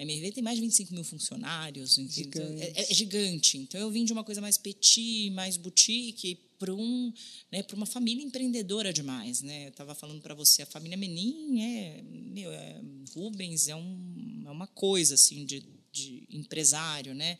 a 0.00 0.02
MRV 0.02 0.32
tem 0.32 0.42
mais 0.42 0.56
de 0.56 0.62
25 0.62 0.94
mil 0.94 1.04
funcionários, 1.04 1.98
então 1.98 2.42
é, 2.58 2.72
é, 2.80 2.94
gigante. 2.94 3.58
Então 3.58 3.78
eu 3.78 3.90
vim 3.90 4.04
de 4.04 4.14
uma 4.14 4.24
coisa 4.24 4.40
mais 4.40 4.56
petit, 4.56 5.30
mais 5.30 5.58
boutique, 5.58 6.38
para 6.58 6.74
um, 6.74 7.12
né, 7.52 7.64
uma 7.74 7.84
família 7.84 8.24
empreendedora 8.24 8.92
demais, 8.94 9.42
né? 9.42 9.66
Eu 9.66 9.70
estava 9.70 9.94
falando 9.94 10.22
para 10.22 10.34
você, 10.34 10.62
a 10.62 10.66
família 10.66 10.96
Menin 10.96 11.60
é, 11.62 12.02
meu, 12.02 12.50
é 12.50 12.80
Rubens 13.14 13.68
é, 13.68 13.76
um, 13.76 14.09
é 14.50 14.52
uma 14.52 14.66
coisa 14.66 15.14
assim 15.14 15.44
de, 15.44 15.64
de 15.92 16.26
empresário, 16.30 17.14
né? 17.14 17.38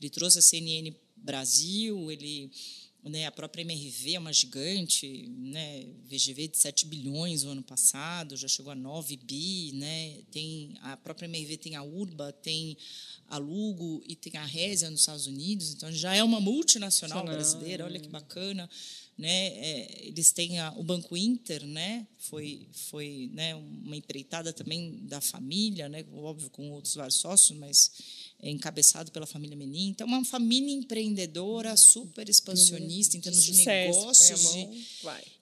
Ele 0.00 0.08
trouxe 0.08 0.38
a 0.38 0.42
CNN 0.42 0.94
Brasil, 1.16 2.10
ele 2.10 2.50
né, 3.10 3.26
a 3.26 3.32
própria 3.32 3.62
MRV 3.62 4.14
é 4.14 4.18
uma 4.18 4.32
gigante, 4.32 5.28
né, 5.28 5.86
VGV 6.08 6.48
de 6.48 6.56
7 6.56 6.86
bilhões 6.86 7.42
no 7.42 7.50
ano 7.50 7.62
passado, 7.62 8.36
já 8.36 8.46
chegou 8.46 8.70
a 8.70 8.76
9 8.76 9.16
bi, 9.16 9.72
né, 9.74 10.18
tem 10.30 10.76
a 10.82 10.96
própria 10.96 11.26
MRV 11.26 11.56
tem 11.56 11.74
a 11.74 11.82
Urba, 11.82 12.32
tem 12.32 12.76
a 13.28 13.38
Lugo 13.38 14.04
e 14.06 14.14
tem 14.14 14.40
a 14.40 14.44
Résia 14.44 14.88
nos 14.88 15.00
Estados 15.00 15.26
Unidos, 15.26 15.72
então 15.72 15.90
já 15.90 16.14
é 16.14 16.22
uma 16.22 16.40
multinacional 16.40 17.24
brasileira, 17.24 17.84
olha 17.84 17.98
que 17.98 18.08
bacana, 18.08 18.70
né, 19.18 19.46
é, 19.48 20.06
eles 20.06 20.32
têm 20.32 20.58
a, 20.58 20.72
o 20.76 20.82
Banco 20.82 21.16
Inter, 21.16 21.64
né, 21.66 22.06
foi 22.18 22.66
foi 22.72 23.30
né, 23.32 23.54
uma 23.54 23.96
empreitada 23.96 24.52
também 24.52 25.00
da 25.02 25.20
família, 25.20 25.88
né, 25.88 26.04
óbvio 26.14 26.50
com 26.50 26.70
outros 26.70 26.94
vários 26.94 27.16
sócios, 27.16 27.56
mas 27.58 27.90
é 28.42 28.50
encabeçado 28.50 29.12
pela 29.12 29.24
família 29.24 29.56
Menin. 29.56 29.90
Então, 29.90 30.04
uma 30.04 30.24
família 30.24 30.74
empreendedora, 30.74 31.76
super 31.76 32.28
expansionista 32.28 33.16
em 33.16 33.20
termos 33.20 33.44
de, 33.44 33.52
de 33.52 33.64
negócios. 33.64 34.56
E, 34.56 34.86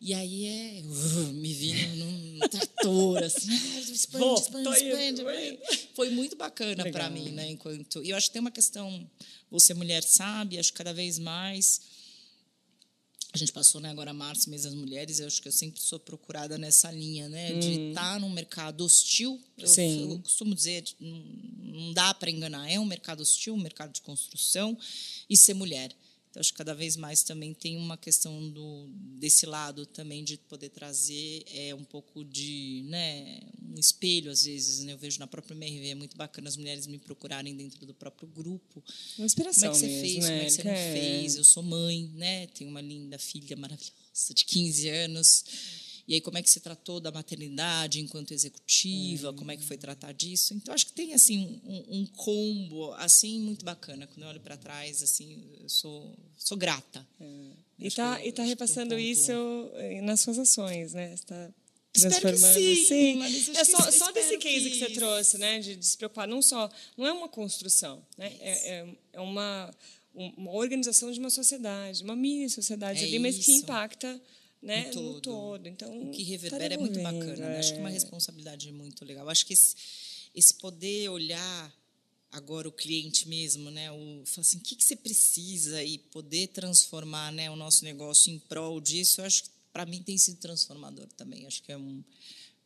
e 0.03 0.15
aí 0.15 0.45
é. 0.45 0.83
Uh, 0.83 1.33
me 1.33 1.53
vi 1.55 1.73
num, 1.97 2.11
num 2.11 2.49
trator, 2.49 3.23
assim, 3.23 3.49
expande, 3.91 4.41
expande, 4.41 5.23
expande. 5.23 5.59
Foi 5.95 6.11
muito 6.11 6.37
bacana 6.37 6.91
para 6.93 7.09
mim, 7.09 7.31
né? 7.31 7.49
Enquanto. 7.51 8.05
E 8.05 8.11
eu 8.11 8.17
acho 8.19 8.27
que 8.27 8.35
tem 8.35 8.41
uma 8.41 8.51
questão. 8.51 9.11
Você, 9.51 9.73
mulher, 9.73 10.03
sabe, 10.03 10.59
acho 10.59 10.71
que 10.71 10.77
cada 10.77 10.93
vez 10.93 11.19
mais 11.19 11.81
a 13.33 13.39
gente 13.39 13.53
passou 13.53 13.81
né, 13.81 13.91
agora 13.91 14.13
março, 14.13 14.51
mês 14.51 14.65
das 14.65 14.75
mulheres, 14.75 15.21
eu 15.21 15.27
acho 15.27 15.41
que 15.41 15.49
eu 15.49 15.53
sempre 15.53 15.81
sou 15.81 15.99
procurada 16.01 16.59
nessa 16.59 16.91
linha, 16.91 17.29
né? 17.29 17.53
Hum. 17.53 17.61
De 17.61 17.89
estar 17.91 18.15
tá 18.15 18.19
num 18.19 18.31
mercado 18.31 18.85
hostil. 18.85 19.41
Eu, 19.57 19.69
Sim. 19.69 20.13
eu 20.13 20.19
costumo 20.19 20.55
dizer, 20.55 20.85
não, 20.99 21.19
não 21.63 21.93
dá 21.93 22.13
para 22.13 22.31
enganar, 22.31 22.69
é 22.71 22.79
um 22.79 22.85
mercado 22.85 23.21
hostil, 23.21 23.55
um 23.55 23.61
mercado 23.61 23.93
de 23.93 24.03
construção, 24.03 24.77
e 25.29 25.37
ser 25.37 25.55
mulher. 25.55 25.95
Então, 26.31 26.41
acho 26.41 26.53
que 26.53 26.59
cada 26.59 26.75
vez 26.75 26.97
mais 26.97 27.25
também 27.25 27.53
tem 27.53 27.77
uma 27.77 27.97
questão 27.97 28.49
do, 28.51 28.89
desse 29.19 29.47
lado 29.47 29.85
também 29.85 30.23
de 30.23 30.39
poder 30.39 30.69
trazer 30.69 31.45
é, 31.53 31.75
um 31.75 31.83
pouco 31.83 32.25
de 32.25 32.85
né, 32.87 33.41
um 33.69 33.79
espelho, 33.79 34.31
às 34.31 34.45
vezes. 34.45 34.85
Né? 34.85 34.93
Eu 34.93 34.99
vejo 34.99 35.19
na 35.19 35.27
própria 35.27 35.55
MRV, 35.55 35.89
é 35.89 35.95
muito 35.97 36.17
bacana 36.17 36.49
as 36.49 36.57
mulheres 36.57 36.87
me 36.87 36.99
procurarem 36.99 37.57
dentro 37.57 37.85
do 37.85 37.93
próprio 37.93 38.29
grupo. 38.29 38.83
Uma 39.19 39.27
inspiração 39.27 39.73
Como 39.73 39.85
é 39.85 39.89
que 39.89 39.99
você 39.99 40.03
mesmo, 40.03 40.23
fez, 40.23 40.25
né? 40.25 40.31
como 40.31 40.41
é 40.41 40.45
que 40.45 40.51
você 40.51 40.63
não 40.63 40.75
fez? 40.75 41.37
Eu 41.37 41.45
sou 41.45 41.63
mãe, 41.65 42.11
né? 42.15 42.47
tenho 42.49 42.71
uma 42.71 42.81
linda 42.81 43.19
filha 43.19 43.57
maravilhosa 43.57 44.33
de 44.33 44.45
15 44.45 44.89
anos. 44.89 45.45
E 46.11 46.15
aí, 46.15 46.21
como 46.21 46.37
é 46.37 46.43
que 46.43 46.51
se 46.51 46.59
tratou 46.59 46.99
da 46.99 47.13
maternidade 47.13 48.01
enquanto 48.01 48.35
executiva? 48.35 49.31
Hum. 49.31 49.37
Como 49.37 49.53
é 49.53 49.57
que 49.57 49.63
foi 49.63 49.79
tratar 49.79 50.11
disso? 50.11 50.53
Então, 50.55 50.75
acho 50.75 50.87
que 50.87 50.93
tem 50.93 51.15
assim 51.15 51.61
um, 51.65 52.01
um 52.01 52.07
combo 52.07 52.93
assim 52.95 53.39
muito 53.39 53.65
bacana. 53.65 54.09
Quando 54.09 54.25
eu 54.25 54.29
olho 54.29 54.41
para 54.41 54.57
trás, 54.57 55.05
assim, 55.05 55.41
eu 55.61 55.69
sou, 55.69 56.13
sou 56.37 56.59
grata. 56.59 57.07
É. 57.21 57.25
E 57.79 57.87
está 57.87 58.27
e 58.27 58.33
tá 58.33 58.43
repassando 58.43 58.97
um 58.97 58.99
isso 58.99 59.31
eh, 59.75 60.01
nas 60.03 60.21
suas 60.21 60.37
ações, 60.41 60.95
né? 60.95 61.15
Está 61.15 61.49
transformando. 61.93 62.55
Sim, 62.55 62.75
sim. 62.75 63.55
É 63.55 63.63
só, 63.63 63.79
só 63.93 64.11
desse 64.11 64.37
case 64.39 64.69
que, 64.69 64.71
que 64.71 64.79
você 64.81 64.91
trouxe, 64.91 65.39
né? 65.39 65.61
De, 65.61 65.77
de, 65.77 65.87
se 65.87 65.97
preocupar, 65.97 66.27
não 66.27 66.43
só. 66.43 66.69
Não 66.97 67.07
é 67.07 67.13
uma 67.13 67.29
construção, 67.29 68.05
né? 68.19 68.33
É, 68.41 68.79
é, 68.79 68.89
é 69.13 69.21
uma, 69.21 69.73
uma 70.13 70.51
organização 70.51 71.13
de 71.13 71.21
uma 71.21 71.31
sociedade, 71.31 72.03
uma 72.03 72.17
mini 72.17 72.51
sociedade 72.51 72.99
é 72.99 73.05
ali, 73.05 73.21
mas 73.21 73.39
que 73.39 73.53
impacta 73.53 74.21
né? 74.63 74.87
No 74.87 74.93
todo. 74.93 75.15
no 75.15 75.21
todo. 75.21 75.67
Então, 75.67 76.03
o 76.03 76.11
que 76.11 76.23
reverbera 76.23 76.69
tá 76.69 76.75
é 76.75 76.79
muito 76.79 77.01
bacana. 77.01 77.37
Né? 77.37 77.59
Acho 77.59 77.73
que 77.73 77.79
é 77.79 77.81
uma 77.81 77.91
responsabilidade 77.91 78.71
muito 78.73 79.05
legal. 79.05 79.29
Acho 79.29 79.47
que 79.47 79.53
esse, 79.53 79.75
esse 80.35 80.55
poder 80.55 81.09
olhar 81.09 81.75
agora 82.31 82.69
o 82.69 82.73
cliente 82.73 83.29
mesmo, 83.29 83.71
né? 83.71 83.91
O 83.91 84.23
falar 84.25 84.43
assim, 84.43 84.59
o 84.59 84.61
que, 84.61 84.77
que 84.77 84.85
você 84.85 84.95
precisa 84.95 85.83
e 85.83 85.99
poder 85.99 86.49
transformar, 86.49 87.33
né, 87.33 87.51
o 87.51 87.57
nosso 87.57 87.85
negócio 87.85 88.33
em 88.33 88.39
prol 88.39 88.81
disso. 88.81 89.21
Eu 89.21 89.25
acho 89.25 89.45
que 89.45 89.51
para 89.73 89.87
mim 89.87 90.03
tem 90.03 90.17
sido 90.17 90.39
transformador 90.39 91.07
também. 91.17 91.47
Acho 91.47 91.63
que 91.63 91.73
é 91.73 91.77
um 91.77 92.03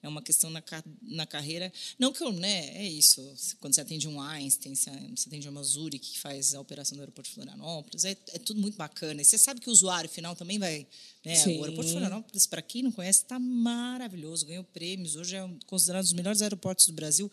é 0.05 0.09
uma 0.09 0.21
questão 0.21 0.51
na, 0.51 0.62
na 1.01 1.27
carreira. 1.27 1.73
Não 1.99 2.12
que 2.12 2.23
eu, 2.23 2.31
né, 2.31 2.77
é 2.77 2.87
isso. 2.87 3.23
Quando 3.59 3.75
você 3.75 3.81
atende 3.81 4.07
um 4.07 4.21
Einstein, 4.21 4.75
você 4.75 4.90
atende 5.27 5.49
uma 5.49 5.62
Zurich, 5.62 6.12
que 6.12 6.19
faz 6.19 6.55
a 6.55 6.61
operação 6.61 6.95
do 6.97 7.01
aeroporto 7.01 7.31
de 7.31 7.35
Florianópolis, 7.35 8.05
é, 8.05 8.11
é 8.11 8.38
tudo 8.38 8.61
muito 8.61 8.77
bacana. 8.77 9.23
E 9.23 9.25
você 9.25 9.38
sabe 9.38 9.61
que 9.61 9.69
o 9.69 9.73
usuário 9.73 10.09
final 10.09 10.37
também 10.37 10.59
vai. 10.59 10.87
Né, 11.25 11.43
o 11.47 11.64
aeroporto 11.64 11.85
de 11.85 11.93
Florianópolis, 11.93 12.47
para 12.47 12.61
quem 12.61 12.83
não 12.83 12.93
conhece, 12.93 13.23
está 13.23 13.38
maravilhoso, 13.38 14.45
ganhou 14.45 14.62
prêmios. 14.62 15.17
Hoje 15.17 15.37
é 15.37 15.51
considerado 15.67 16.03
um 16.03 16.05
dos 16.05 16.12
melhores 16.12 16.43
aeroportos 16.43 16.87
do 16.87 16.93
Brasil. 16.93 17.33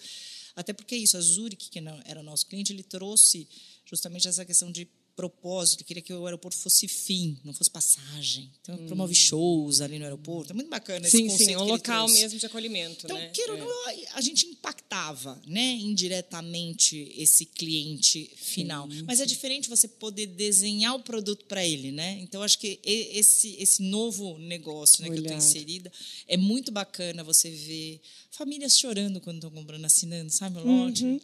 Até 0.56 0.72
porque 0.72 0.96
é 0.96 0.98
isso, 0.98 1.18
a 1.18 1.22
Zurich, 1.22 1.70
que 1.70 1.80
era 2.06 2.24
nosso 2.24 2.46
cliente, 2.46 2.72
ele 2.72 2.84
trouxe 2.84 3.50
justamente 3.86 4.30
essa 4.30 4.46
questão 4.46 4.72
de 4.72 4.88
propósito, 5.16 5.84
queria 5.84 6.02
que 6.02 6.14
o 6.14 6.26
aeroporto 6.26 6.58
fosse 6.58 6.88
fim, 6.88 7.38
não 7.44 7.54
fosse 7.54 7.70
passagem. 7.70 8.52
Então, 8.62 8.76
hum. 8.76 8.88
promove 8.88 9.14
shows 9.14 9.82
ali 9.82 9.98
no 9.98 10.06
aeroporto. 10.06 10.52
É 10.52 10.56
muito 10.56 10.70
bacana 10.70 11.08
esse 11.08 11.18
sim, 11.18 11.28
conceito. 11.28 11.50
Sim, 11.50 11.56
é 11.56 11.60
um 11.60 11.66
local 11.66 12.08
mesmo 12.10 12.40
de 12.40 12.46
acolhimento. 12.46 13.06
Então, 13.06 13.18
né? 13.18 13.30
queira 13.30 13.54
é. 13.58 14.08
a 14.14 14.22
gente 14.22 14.46
impactava 14.46 15.42
né, 15.46 15.74
indiretamente 15.74 17.14
esse 17.18 17.46
cliente 17.46 18.32
final. 18.36 18.90
Sim. 18.90 19.04
Mas 19.06 19.20
é 19.20 19.26
diferente 19.26 19.70
você 19.70 19.88
poder 19.88 20.28
desenhar 20.28 20.96
o 20.96 21.00
produto 21.00 21.46
para 21.46 21.66
ele. 21.66 21.92
Né? 21.92 22.20
Então, 22.22 22.42
acho 22.42 22.58
que 22.58 22.80
esse, 22.84 23.56
esse 23.60 23.82
novo 23.84 24.38
negócio 24.40 25.04
né, 25.04 25.10
que 25.10 25.18
eu 25.18 25.22
estou 25.22 25.38
inserida 25.38 25.92
é 26.28 26.38
muito 26.38 26.72
bacana 26.72 27.24
você 27.24 27.50
ver 27.50 28.02
famílias 28.32 28.78
chorando 28.78 29.20
quando 29.20 29.38
estão 29.38 29.52
comprando, 29.52 29.86
assinando, 29.86 30.32
sabe, 30.32 30.60
o 30.60 30.66
lote. 30.66 31.04
Uhum 31.04 31.20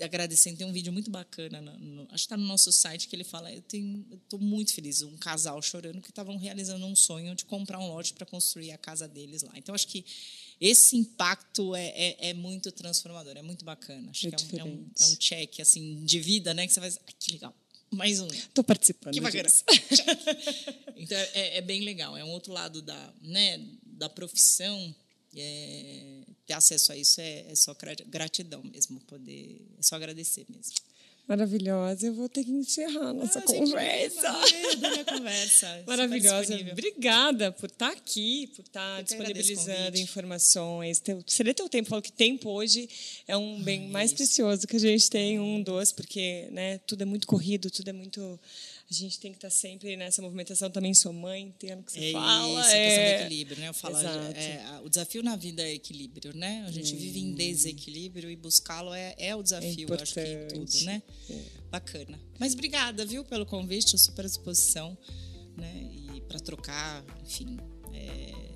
agradecendo. 0.00 0.58
Tem 0.58 0.66
um 0.66 0.72
vídeo 0.72 0.92
muito 0.92 1.10
bacana, 1.10 1.60
no, 1.60 2.02
acho 2.04 2.10
que 2.10 2.16
está 2.26 2.36
no 2.36 2.46
nosso 2.46 2.70
site, 2.70 3.08
que 3.08 3.16
ele 3.16 3.24
fala: 3.24 3.52
Eu 3.52 3.60
estou 3.60 4.38
muito 4.38 4.74
feliz. 4.74 5.02
Um 5.02 5.16
casal 5.16 5.60
chorando 5.62 6.00
que 6.00 6.10
estavam 6.10 6.36
realizando 6.36 6.84
um 6.86 6.94
sonho 6.94 7.34
de 7.34 7.44
comprar 7.44 7.78
um 7.78 7.88
lote 7.88 8.12
para 8.12 8.26
construir 8.26 8.72
a 8.72 8.78
casa 8.78 9.08
deles 9.08 9.42
lá. 9.42 9.52
Então, 9.56 9.74
acho 9.74 9.88
que 9.88 10.04
esse 10.60 10.96
impacto 10.96 11.74
é, 11.74 11.88
é, 11.88 12.30
é 12.30 12.34
muito 12.34 12.70
transformador, 12.72 13.36
é 13.36 13.42
muito 13.42 13.64
bacana. 13.64 14.10
Acho 14.10 14.28
é 14.28 14.30
que 14.30 14.58
é 14.58 14.64
um, 14.64 14.68
é 14.68 14.70
um, 14.70 14.90
é 15.00 15.06
um, 15.06 15.16
check 15.16 15.60
assim, 15.60 16.04
de 16.04 16.20
vida 16.20 16.54
né, 16.54 16.66
que 16.66 16.72
você 16.72 16.80
faz. 16.80 16.98
Ah, 17.06 17.12
que 17.18 17.32
legal. 17.32 17.54
Mais 17.90 18.20
um. 18.20 18.26
Estou 18.26 18.64
participando. 18.64 19.14
Que 19.14 19.20
bacana. 19.20 19.48
então, 20.96 21.18
é, 21.34 21.58
é, 21.58 21.60
bem 21.60 21.82
legal. 21.82 22.16
É 22.16 22.24
um 22.24 22.30
outro 22.30 22.52
lado 22.52 22.82
da, 22.82 23.14
né, 23.22 23.64
da 23.82 24.08
profissão. 24.08 24.94
É, 25.36 26.22
ter 26.46 26.54
acesso 26.54 26.92
a 26.92 26.96
isso 26.96 27.20
é, 27.20 27.50
é 27.50 27.54
só 27.54 27.74
gratidão 28.06 28.62
mesmo, 28.62 29.00
poder, 29.00 29.60
é 29.78 29.82
só 29.82 29.96
agradecer 29.96 30.46
mesmo. 30.48 30.74
Maravilhosa. 31.26 32.06
Eu 32.06 32.14
vou 32.14 32.28
ter 32.28 32.44
que 32.44 32.50
encerrar 32.50 33.08
a 33.08 33.12
nossa 33.14 33.38
ah, 33.38 33.42
conversa. 33.42 34.30
minha 34.76 35.04
conversa. 35.06 35.82
Maravilhosa. 35.86 36.54
Obrigada 36.70 37.50
por 37.50 37.70
estar 37.70 37.90
aqui, 37.92 38.48
por 38.54 38.62
estar 38.62 39.02
disponibilizando 39.02 39.96
informações. 39.96 41.02
Ceder 41.26 41.54
teu 41.54 41.66
tempo. 41.66 41.88
Falo 41.88 42.02
que 42.02 42.12
tempo 42.12 42.50
hoje 42.50 42.88
é 43.26 43.34
um 43.36 43.62
bem 43.62 43.88
mais 43.88 44.10
isso. 44.10 44.16
precioso 44.16 44.66
que 44.66 44.76
a 44.76 44.80
gente 44.80 45.08
tem, 45.08 45.40
um 45.40 45.62
dos, 45.62 45.92
porque 45.92 46.46
né, 46.52 46.76
tudo 46.86 47.00
é 47.00 47.06
muito 47.06 47.26
corrido, 47.26 47.70
tudo 47.70 47.88
é 47.88 47.92
muito 47.92 48.38
a 48.94 49.00
gente 49.00 49.18
tem 49.18 49.30
que 49.32 49.38
estar 49.38 49.50
sempre 49.50 49.96
nessa 49.96 50.22
movimentação 50.22 50.70
também 50.70 50.94
sua 50.94 51.12
mãe 51.12 51.42
entendo 51.42 51.80
o 51.80 51.82
que 51.82 51.92
você 51.92 52.10
é 52.10 52.12
fala 52.12 52.60
isso, 52.60 52.70
é 52.70 52.84
a 52.84 52.88
questão 52.88 53.04
do 53.04 53.22
equilíbrio 53.22 53.60
né 53.60 53.68
eu 53.68 53.74
falo 53.74 53.96
é, 53.98 54.80
o 54.84 54.88
desafio 54.88 55.22
na 55.22 55.36
vida 55.36 55.62
é 55.62 55.74
equilíbrio 55.74 56.36
né 56.36 56.64
a 56.66 56.70
gente 56.70 56.94
hum. 56.94 56.98
vive 56.98 57.20
em 57.20 57.34
desequilíbrio 57.34 58.30
e 58.30 58.36
buscá-lo 58.36 58.94
é, 58.94 59.14
é 59.18 59.34
o 59.34 59.42
desafio 59.42 59.92
é 59.92 60.02
acho 60.02 60.14
que 60.14 60.46
tudo 60.54 60.84
né 60.84 61.02
é. 61.30 61.42
bacana 61.70 62.20
mas 62.38 62.54
obrigada 62.54 63.04
viu 63.04 63.24
pelo 63.24 63.44
convite 63.44 63.98
super 63.98 64.24
à 64.24 64.28
disposição 64.28 64.96
né 65.56 65.90
e 65.92 66.20
para 66.22 66.38
trocar 66.40 67.04
enfim 67.22 67.56
é, 67.92 68.53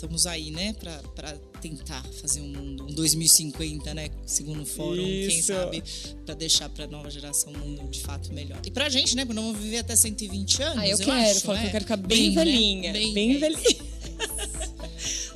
estamos 0.00 0.26
aí, 0.26 0.50
né, 0.50 0.74
para 1.14 1.32
tentar 1.60 2.02
fazer 2.22 2.40
um 2.40 2.48
mundo, 2.48 2.84
um 2.84 2.94
2050, 2.94 3.92
né, 3.92 4.08
segundo 4.24 4.62
o 4.62 4.66
fórum, 4.66 5.06
Isso. 5.06 5.28
quem 5.28 5.42
sabe, 5.42 5.84
para 6.24 6.34
deixar 6.34 6.70
para 6.70 6.84
a 6.84 6.88
nova 6.88 7.10
geração 7.10 7.52
um 7.52 7.58
mundo 7.58 7.90
de 7.90 8.00
fato 8.00 8.32
melhor. 8.32 8.58
E 8.66 8.70
para 8.70 8.86
a 8.86 8.88
gente, 8.88 9.14
né, 9.14 9.26
porque 9.26 9.38
não 9.38 9.52
vamos 9.52 9.62
viver 9.62 9.78
até 9.78 9.94
120 9.94 10.62
anos. 10.62 10.78
Ah, 10.78 10.88
eu, 10.88 10.92
eu 10.92 11.04
quero, 11.04 11.12
acho, 11.12 11.52
né? 11.52 11.66
eu 11.66 11.70
quero 11.70 11.84
ficar 11.84 11.96
bem, 11.98 12.08
bem 12.08 12.34
velhinha, 12.34 12.92
né? 12.94 12.98
bem, 12.98 13.12
bem 13.12 13.38
velhinha. 13.38 13.90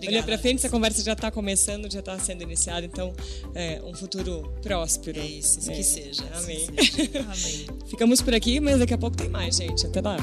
Olha 0.06 0.22
para 0.22 0.36
frente, 0.36 0.58
essa 0.58 0.68
conversa 0.68 1.02
já 1.02 1.14
está 1.14 1.30
começando, 1.30 1.90
já 1.90 2.00
está 2.00 2.18
sendo 2.18 2.42
iniciada, 2.42 2.84
então 2.84 3.14
é 3.54 3.80
um 3.84 3.94
futuro 3.94 4.52
próspero. 4.62 5.18
É 5.18 5.26
isso, 5.26 5.70
é. 5.70 5.74
que 5.74 5.82
seja. 5.82 6.24
Amém. 6.34 6.66
Que 6.66 6.84
seja. 6.84 7.20
Amém. 7.20 7.66
Ficamos 7.86 8.20
por 8.20 8.34
aqui, 8.34 8.60
mas 8.60 8.78
daqui 8.78 8.92
a 8.92 8.98
pouco 8.98 9.16
tem 9.16 9.30
mais, 9.30 9.56
gente. 9.56 9.86
Até 9.86 10.02
lá. 10.02 10.18